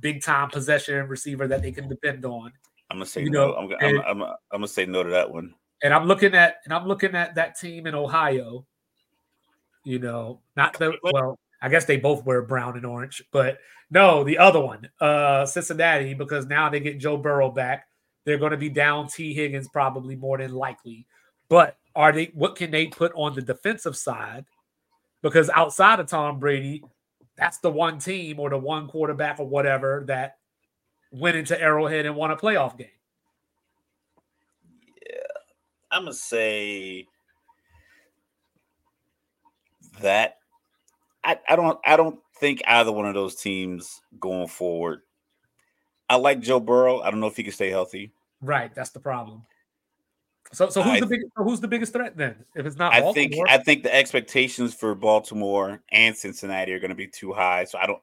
[0.00, 2.52] big time possession receiver that they can depend on.
[2.90, 3.48] I'm gonna say You no.
[3.48, 5.54] know, I'm, gonna- and- I'm, I'm, I'm gonna say no to that one.
[5.82, 8.66] and I'm looking at and I'm looking at that team in Ohio.
[9.84, 13.58] You know, not the well, I guess they both wear brown and orange, but
[13.90, 17.88] no, the other one, uh Cincinnati, because now they get Joe Burrow back.
[18.24, 21.06] They're going to be down Tee Higgins probably more than likely.
[21.48, 24.44] But are they what can they put on the defensive side?
[25.22, 26.84] Because outside of Tom Brady,
[27.36, 30.36] that's the one team or the one quarterback or whatever that
[31.10, 32.88] went into Arrowhead and won a playoff game.
[35.10, 35.16] Yeah,
[35.90, 37.06] I'm gonna say
[40.02, 40.36] that
[41.28, 45.02] I, I don't I don't think either one of those teams going forward.
[46.08, 47.00] I like Joe Burrow.
[47.00, 48.12] I don't know if he can stay healthy.
[48.40, 49.42] Right, that's the problem.
[50.52, 51.20] So, so who's I- the big?
[51.36, 52.46] Who's the biggest threat then?
[52.56, 56.80] If it's not I Baltimore, think I think the expectations for Baltimore and Cincinnati are
[56.80, 57.64] going to be too high.
[57.64, 58.00] So I don't.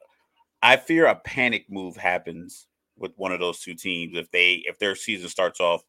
[0.62, 2.68] I fear a panic move happens
[2.98, 5.84] with one of those two teams if they if their season starts off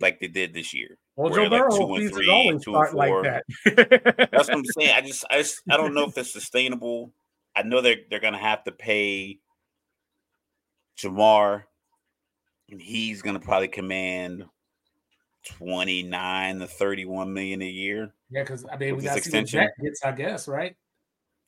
[0.00, 0.98] like they did this year.
[1.18, 4.28] Well, where Joe like Burrow two and three, always two and start like that.
[4.30, 4.94] That's what I'm saying.
[4.94, 7.12] I just I just I don't know if it's sustainable.
[7.56, 9.40] I know they're they're going to have to pay
[10.96, 11.64] Ja'Marr,
[12.70, 14.44] and he's going to probably command.
[15.44, 18.12] 29 to 31 million a year.
[18.28, 19.68] yeah, because I mean, we got to see what extension.
[19.82, 20.76] Gets, I guess, right?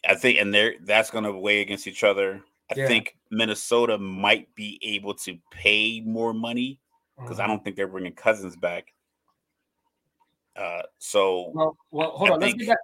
[0.09, 2.41] I think, and they're that's going to weigh against each other.
[2.71, 2.87] I Yeah.
[2.87, 6.81] think Minnesota might be able to pay more money
[7.19, 7.45] because Uh-huh.
[7.45, 8.95] I don't think they're bringing Cousins back.
[10.61, 12.41] Uh, so Well, well, hold I on.
[12.41, 12.79] Let's get back.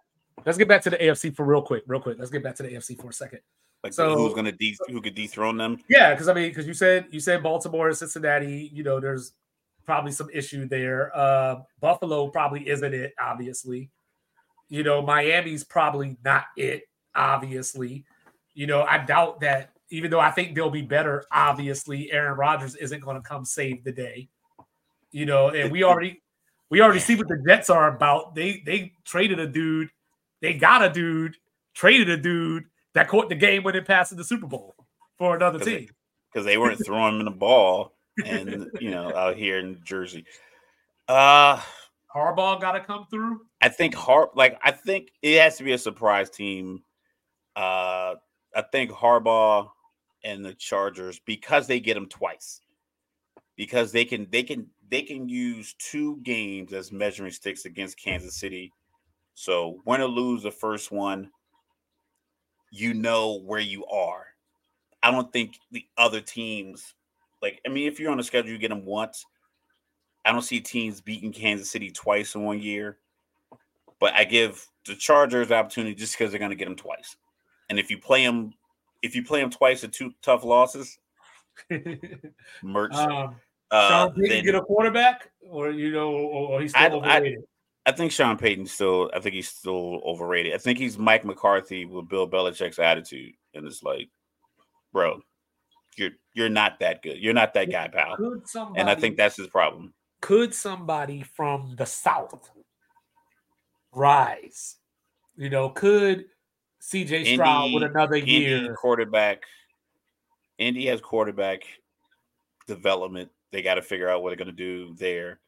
[0.44, 2.18] Let's get back to the AFC for real quick, real quick.
[2.18, 3.40] Let's get back to the AFC for a second.
[3.84, 5.78] like, so- who's going to de- who could dethrone them?
[5.88, 9.32] Yeah, because I mean, because you said you said Baltimore Cincinnati, you know, there's
[9.84, 11.10] probably some issue there.
[11.14, 13.90] Uh Buffalo probably isn't it, obviously.
[14.68, 18.04] You know, Miami's probably not it, obviously.
[18.54, 22.74] You know, I doubt that even though I think they'll be better, obviously, Aaron Rodgers
[22.74, 24.28] isn't going to come save the day.
[25.12, 26.20] You know, and we already
[26.70, 28.34] we already see what the Jets are about.
[28.34, 29.90] They they traded a dude,
[30.42, 31.36] they got a dude,
[31.74, 32.64] traded a dude
[32.94, 34.74] that caught the game winning pass in the Super Bowl
[35.18, 35.88] for another Because team.
[36.32, 37.92] because they weren't throwing him the ball,
[38.24, 40.24] and you know, out here in Jersey.
[41.08, 41.60] Uh
[42.14, 43.42] Harbaugh got to come through.
[43.60, 46.82] I think Har like I think it has to be a surprise team.
[47.54, 48.14] Uh
[48.54, 49.68] I think Harbaugh
[50.24, 52.60] and the Chargers because they get them twice.
[53.56, 58.36] Because they can they can they can use two games as measuring sticks against Kansas
[58.36, 58.72] City.
[59.34, 61.30] So win or lose the first one,
[62.70, 64.26] you know where you are.
[65.02, 66.94] I don't think the other teams
[67.42, 69.24] like I mean if you're on the schedule you get them once.
[70.24, 72.98] I don't see teams beating Kansas City twice in one year
[73.98, 77.16] but I give the Chargers the opportunity just because they're going to get them twice.
[77.70, 78.52] And if you play them
[79.02, 80.98] if you play them twice in two tough losses,
[82.62, 82.94] merch.
[82.94, 83.36] um,
[83.70, 87.16] uh, Sean Payton then get a quarterback, or you know, or, he's I- still I-
[87.16, 87.44] overrated.
[87.88, 89.10] I think Sean Payton still.
[89.14, 90.54] I think he's still overrated.
[90.54, 94.08] I think he's Mike McCarthy with Bill Belichick's attitude, and it's like,
[94.92, 95.20] bro,
[95.96, 97.18] you're you're not that good.
[97.18, 98.16] You're not that guy, pal.
[98.44, 99.94] somebody, And I think that's his problem.
[100.20, 102.50] could somebody from the South
[103.92, 104.76] rise?
[105.36, 106.24] You know, could
[106.82, 108.74] CJ Stroud with another Indy year?
[108.74, 109.42] quarterback.
[110.58, 111.62] Indy has quarterback
[112.66, 113.30] development.
[113.52, 115.40] They got to figure out what they're going to do there.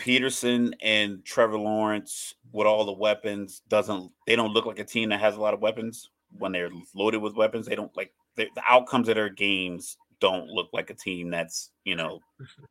[0.00, 5.08] Pederson and Trevor Lawrence with all the weapons doesn't they don't look like a team
[5.08, 7.66] that has a lot of weapons when they're loaded with weapons.
[7.66, 11.70] They don't like they, the outcomes of their games don't look like a team that's
[11.84, 12.20] you know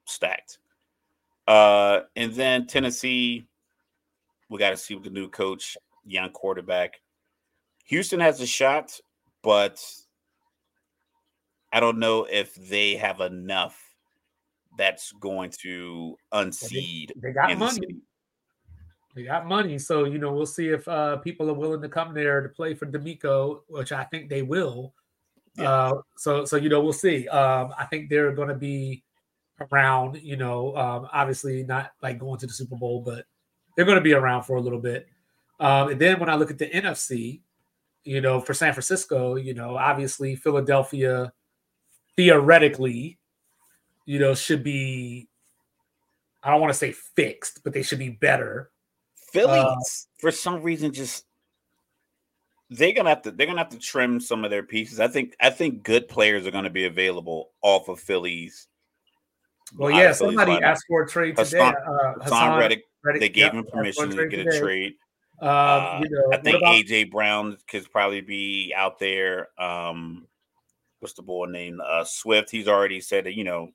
[0.06, 0.60] stacked.
[1.48, 3.48] Uh, and then Tennessee,
[4.50, 7.02] we got to see with the new coach, young quarterback.
[7.86, 9.00] Houston has a shot,
[9.44, 9.84] but
[11.76, 13.78] I don't know if they have enough
[14.78, 17.96] that's going to unseed They got Kansas money.
[19.14, 22.14] They got money, so you know we'll see if uh, people are willing to come
[22.14, 24.94] there to play for DeMeco, which I think they will.
[25.58, 25.70] Yeah.
[25.70, 27.28] Uh, so, so you know we'll see.
[27.28, 29.04] Um, I think they're going to be
[29.70, 30.22] around.
[30.24, 33.26] You know, um, obviously not like going to the Super Bowl, but
[33.76, 35.08] they're going to be around for a little bit.
[35.60, 37.42] Um, and then when I look at the NFC,
[38.06, 41.34] you know, for San Francisco, you know, obviously Philadelphia,
[42.16, 43.18] theoretically,
[44.06, 45.28] you know, should be.
[46.44, 48.70] I don't want to say fixed, but they should be better.
[49.16, 49.76] Philly, Uh,
[50.20, 51.26] for some reason, just
[52.70, 55.00] they're gonna have to they're gonna have to trim some of their pieces.
[55.00, 58.68] I think I think good players are gonna be available off of Phillies.
[59.76, 60.62] Well, yeah, somebody lineup.
[60.62, 61.58] asked for a trade today.
[61.58, 64.40] Haason- uh, Haason Reddick, Reddick, they gave yep, him asked for a permission to get
[64.42, 64.60] a today.
[64.60, 64.94] trade.
[65.42, 69.50] Um, Uh, you know, I think about- AJ Brown could probably be out there.
[69.62, 70.28] Um,
[71.00, 71.82] what's the boy name?
[71.86, 72.50] Uh, Swift.
[72.52, 73.70] He's already said that you know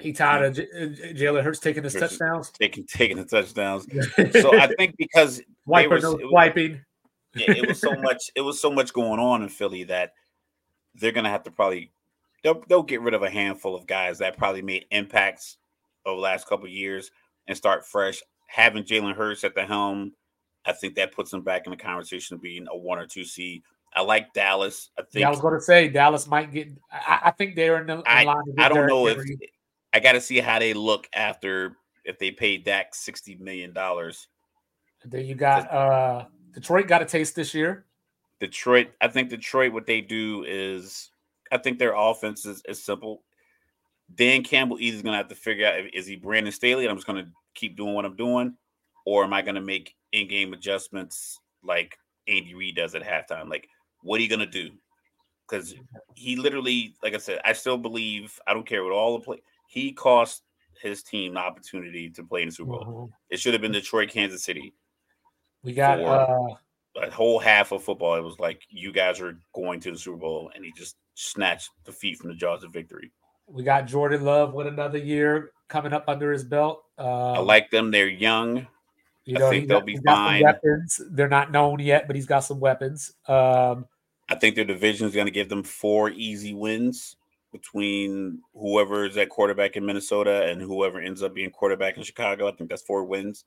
[0.00, 2.50] he tired of J- uh, Jalen Hurts taking his Hurts- touchdowns.
[2.50, 3.86] taking taking the touchdowns.
[4.40, 6.80] So I think because Wiper no it was- swiping.
[7.34, 10.12] yeah, it was so much it was so much going on in Philly that
[10.94, 11.90] they're gonna have to probably
[12.42, 15.56] they'll they'll get rid of a handful of guys that probably made impacts
[16.06, 17.10] over the last couple of years
[17.46, 18.20] and start fresh.
[18.46, 20.12] Having Jalen Hurts at the helm,
[20.64, 23.24] I think that puts them back in the conversation of being a one or two
[23.24, 23.62] seed.
[23.94, 24.90] I like Dallas.
[24.98, 26.68] I think Yeah, I was going to say Dallas might get.
[26.90, 28.42] I, I think they're in the in I- line.
[28.58, 29.18] I don't know if
[29.92, 34.28] I got to see how they look after if they paid Dak sixty million dollars.
[35.04, 37.84] Then you got uh Detroit got a taste this year.
[38.40, 41.10] Detroit, I think Detroit, what they do is,
[41.50, 43.22] I think their offense is, is simple.
[44.14, 46.90] Dan Campbell either is going to have to figure out is he Brandon Staley and
[46.90, 48.56] I'm just going to keep doing what I'm doing,
[49.06, 51.96] or am I going to make in game adjustments like
[52.28, 53.48] Andy Reid does at halftime?
[53.48, 53.68] Like,
[54.04, 54.70] what are you going to do?
[55.48, 55.74] Because
[56.14, 59.42] he literally, like I said, I still believe, I don't care what all the play,
[59.68, 60.42] he cost
[60.80, 63.08] his team the opportunity to play in the Super Bowl.
[63.10, 63.12] Mhm.
[63.30, 64.72] It should have been Detroit, Kansas City
[65.62, 66.54] We got uh
[66.96, 70.16] a whole half of football, it was like you guys are going to the Super
[70.18, 73.10] Bowl, and he just snatched defeat from the jaws of victory.
[73.48, 76.84] we got Jordan Love with another year coming up under his belt.
[76.98, 78.66] Uh, I like them; they're young.
[79.24, 80.42] You I think he they'll got- be he got some fine.
[80.44, 81.00] Weapons.
[81.10, 83.12] They're not known yet, but he's got some weapons.
[83.26, 83.86] Um,
[84.28, 87.16] I think their division is going to give them four easy wins
[87.52, 92.48] between whoever is at quarterback in Minnesota and whoever ends up being quarterback in Chicago.
[92.48, 93.44] I think that's four wins.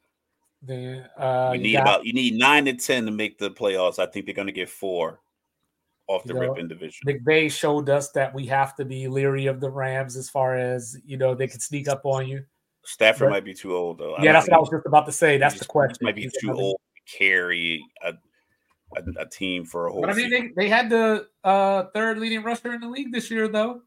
[0.62, 4.00] then uh, you need got- about you need nine to ten to make the playoffs.
[4.00, 5.20] I think they're going to get four
[6.08, 7.06] off the You know, rip in division.
[7.06, 10.98] McVay showed us that we have to be leery of the Rams as far as
[11.06, 12.46] you know they could sneak up on you.
[12.86, 14.14] Stafford but- might be too old though.
[14.16, 15.38] I yeah, that's what I was just about to say.
[15.38, 15.98] That's he the question.
[16.02, 18.14] Might be He's too old to carry a,
[18.96, 20.02] a, a team for a whole.
[20.02, 20.54] But I mean, season.
[20.56, 23.82] they, they had the uh, third leading rusher in the league this year, though.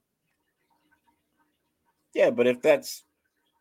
[2.15, 3.05] Yeah, but if that's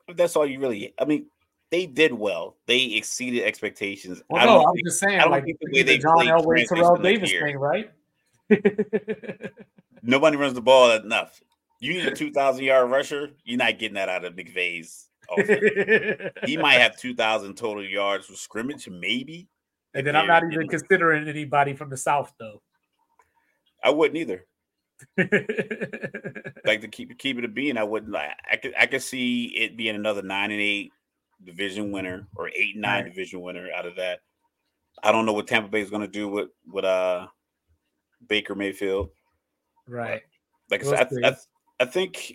[0.08, 1.28] if that's all you really, I mean,
[1.72, 2.58] they did well.
[2.66, 4.24] They exceeded expectations.
[4.30, 6.16] Well, I no, I'm think, just saying, I don't like think the way they John
[6.16, 7.92] played Elway, Terrell Davis thing, right?
[10.02, 11.40] nobody runs the ball enough.
[11.80, 13.32] You need a two thousand yard rusher.
[13.44, 15.06] You're not getting that out of McVay's.
[16.46, 19.48] he might have two thousand total yards for scrimmage, maybe.
[19.94, 20.68] And then I'm not even yeah.
[20.70, 22.62] considering anybody from the South, though.
[23.84, 24.46] I wouldn't either.
[26.66, 28.16] Like to keep keep it a being, I wouldn't.
[28.16, 30.92] I, I could I could see it being another nine and eight
[31.44, 33.10] division winner or eight and nine Right.
[33.14, 34.20] division winner out of that.
[35.02, 37.28] I don't know what Tampa Bay is going to do with with uh
[38.28, 39.10] Baker Mayfield.
[39.88, 40.22] right.
[40.70, 41.30] Like We'll I said, I.
[41.30, 41.36] I,
[41.80, 42.34] I think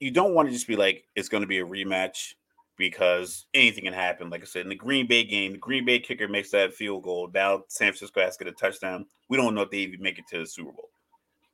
[0.00, 2.34] you don't want to just be like it's going to be a rematch.
[2.76, 4.30] Because anything can happen.
[4.30, 7.02] Like I said, in the Green Bay game, the Green Bay kicker makes that field
[7.02, 7.30] goal.
[7.32, 9.06] Now San Francisco has to get a touchdown.
[9.28, 10.90] We don't know if they even make it to the Super Bowl.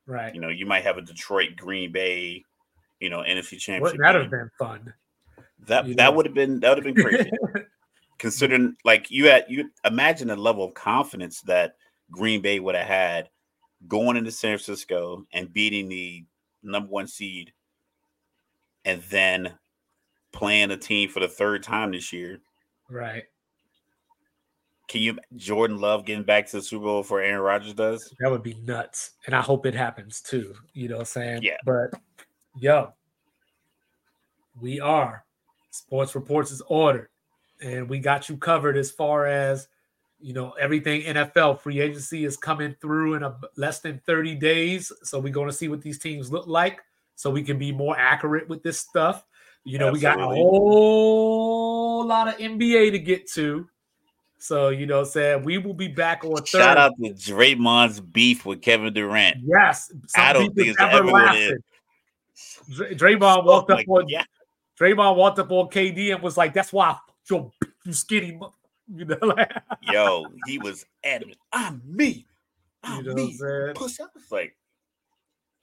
[0.07, 0.35] Right.
[0.35, 2.45] You know, you might have a Detroit Green Bay,
[3.01, 4.01] you know, NFC championship.
[4.01, 4.95] That would have been fun.
[5.66, 7.31] That that would have been that would have been crazy.
[8.18, 11.77] Considering like you had you imagine the level of confidence that
[12.11, 13.31] Green Bay would have had
[13.89, 16.25] going into San Francisco and beating the
[16.62, 17.53] number one seed
[18.85, 19.53] and then
[20.33, 22.41] playing a team for the third time this year.
[22.89, 23.24] Right.
[24.89, 28.12] Can you Jordan Love getting back to the Super Bowl for Aaron Rodgers does?
[28.20, 29.12] That would be nuts.
[29.26, 30.55] And I hope it happens too.
[30.74, 31.43] You know what I'm saying?
[31.43, 31.57] Yeah.
[31.64, 31.95] But
[32.59, 32.93] yo,
[34.61, 35.24] we are
[35.70, 37.09] Sports Reports is ordered.
[37.62, 39.68] And we got you covered as far as
[40.20, 44.93] you know everything NFL free agency is coming through in a less than 30 days.
[45.05, 46.80] So we're going to see what these teams look like
[47.14, 49.24] so we can be more accurate with this stuff.
[49.64, 49.98] You know, Absolutely.
[49.98, 53.68] we got a whole lot of NBA to get to.
[54.38, 58.60] So, you know, saying we will be back on Shout out to Draymond's beef with
[58.60, 59.36] Kevin Durant.
[59.44, 59.92] Yes.
[60.16, 61.62] I don't think it's ever lasted.
[62.70, 64.24] Draymond walked up on yeah.
[64.80, 66.96] Draymond walked up on KD and was like, "That's why
[67.30, 67.52] you
[67.84, 68.38] you skinny."
[68.94, 69.50] You know, like,
[69.80, 71.38] yo, he was adamant.
[71.52, 72.26] I'm me.
[72.82, 73.38] I'm you know me.
[73.74, 74.10] Push up.
[74.16, 74.54] It's like,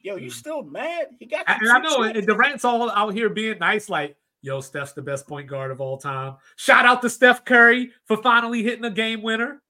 [0.02, 0.34] yo, you mm.
[0.34, 1.08] still mad?
[1.20, 1.46] He got.
[1.48, 5.28] And I know, and Durant's all out here being nice, like, yo, Steph's the best
[5.28, 6.36] point guard of all time.
[6.56, 9.62] Shout out to Steph Curry for finally hitting a game winner.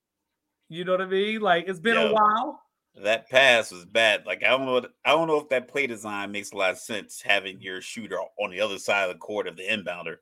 [0.70, 1.42] You know what I mean?
[1.42, 2.62] Like, it's been yo, a while.
[3.04, 4.26] That pass was bad.
[4.26, 4.82] Like, I don't know.
[5.06, 7.22] I don't know if that play design makes a lot of sense.
[7.22, 10.18] Having your shooter on the other side of the court of the inbounder.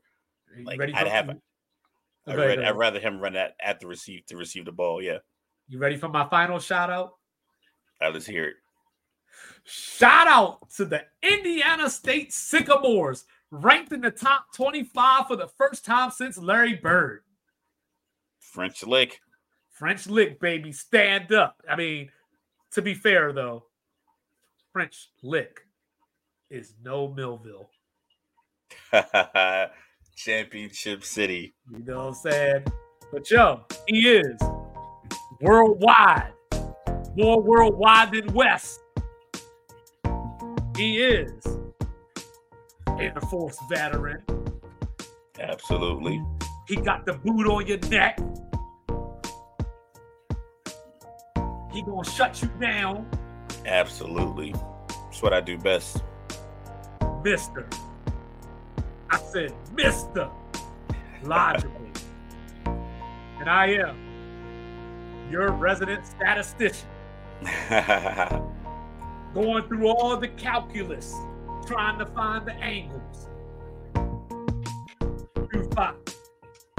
[0.63, 1.29] Like, I'd have.
[1.29, 1.37] A,
[2.27, 5.01] I'd, ready, I'd rather him run that at the receive to receive the ball.
[5.01, 5.19] Yeah.
[5.69, 7.13] You ready for my final shout out?
[8.01, 8.55] Right, let's hear it.
[9.63, 15.85] Shout out to the Indiana State Sycamores, ranked in the top 25 for the first
[15.85, 17.21] time since Larry Bird.
[18.39, 19.19] French lick.
[19.71, 20.71] French lick, baby.
[20.71, 21.61] Stand up.
[21.69, 22.09] I mean,
[22.71, 23.65] to be fair, though,
[24.73, 25.61] French lick
[26.49, 27.69] is no Millville.
[30.15, 31.53] Championship City.
[31.71, 32.63] You know what I'm saying?
[33.11, 34.41] But yo, he is
[35.41, 36.33] worldwide,
[37.15, 38.79] more worldwide than West.
[40.78, 41.57] He is
[42.99, 44.23] Air Force veteran.
[45.39, 46.23] Absolutely.
[46.67, 48.19] He got the boot on your neck.
[51.73, 53.09] He gonna shut you down.
[53.65, 54.53] Absolutely.
[54.88, 56.03] That's what I do best.
[57.23, 57.67] Mister.
[59.09, 60.30] I said, Mister.
[61.23, 61.91] Logically.
[62.65, 63.97] and I am
[65.32, 66.88] your resident statistician.
[69.34, 71.13] going through all the calculus,
[71.65, 73.30] trying to find the angles.
[75.53, 75.95] Two five.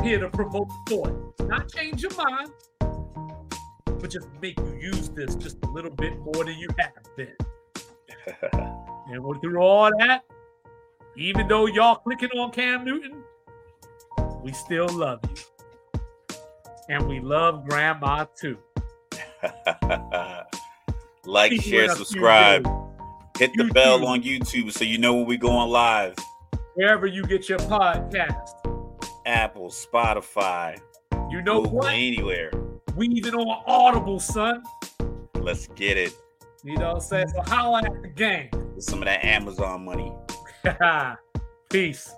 [0.03, 1.35] Here to provoke thought.
[1.41, 2.51] Not change your mind,
[4.01, 7.37] but just make you use this just a little bit more than you have been.
[8.53, 10.25] and we're through all that.
[11.17, 13.25] Even though y'all clicking on Cam Newton,
[14.43, 16.39] we still love you.
[16.89, 18.59] And we love grandma too.
[21.29, 22.67] like, share, subscribe.
[23.39, 23.75] Hit the YouTube.
[23.75, 26.15] bell on YouTube so you know when we go on live.
[26.75, 28.55] Wherever you get your podcast.
[29.27, 30.81] Apple, Spotify.
[31.31, 31.93] You know Google, what?
[31.93, 32.51] Anywhere.
[32.97, 34.63] We even on Audible, son.
[35.35, 36.15] Let's get it.
[36.65, 37.29] You know what I'm saying?
[37.29, 38.49] So holla at the game.
[38.75, 40.13] With some of that Amazon money.
[41.71, 42.11] Peace.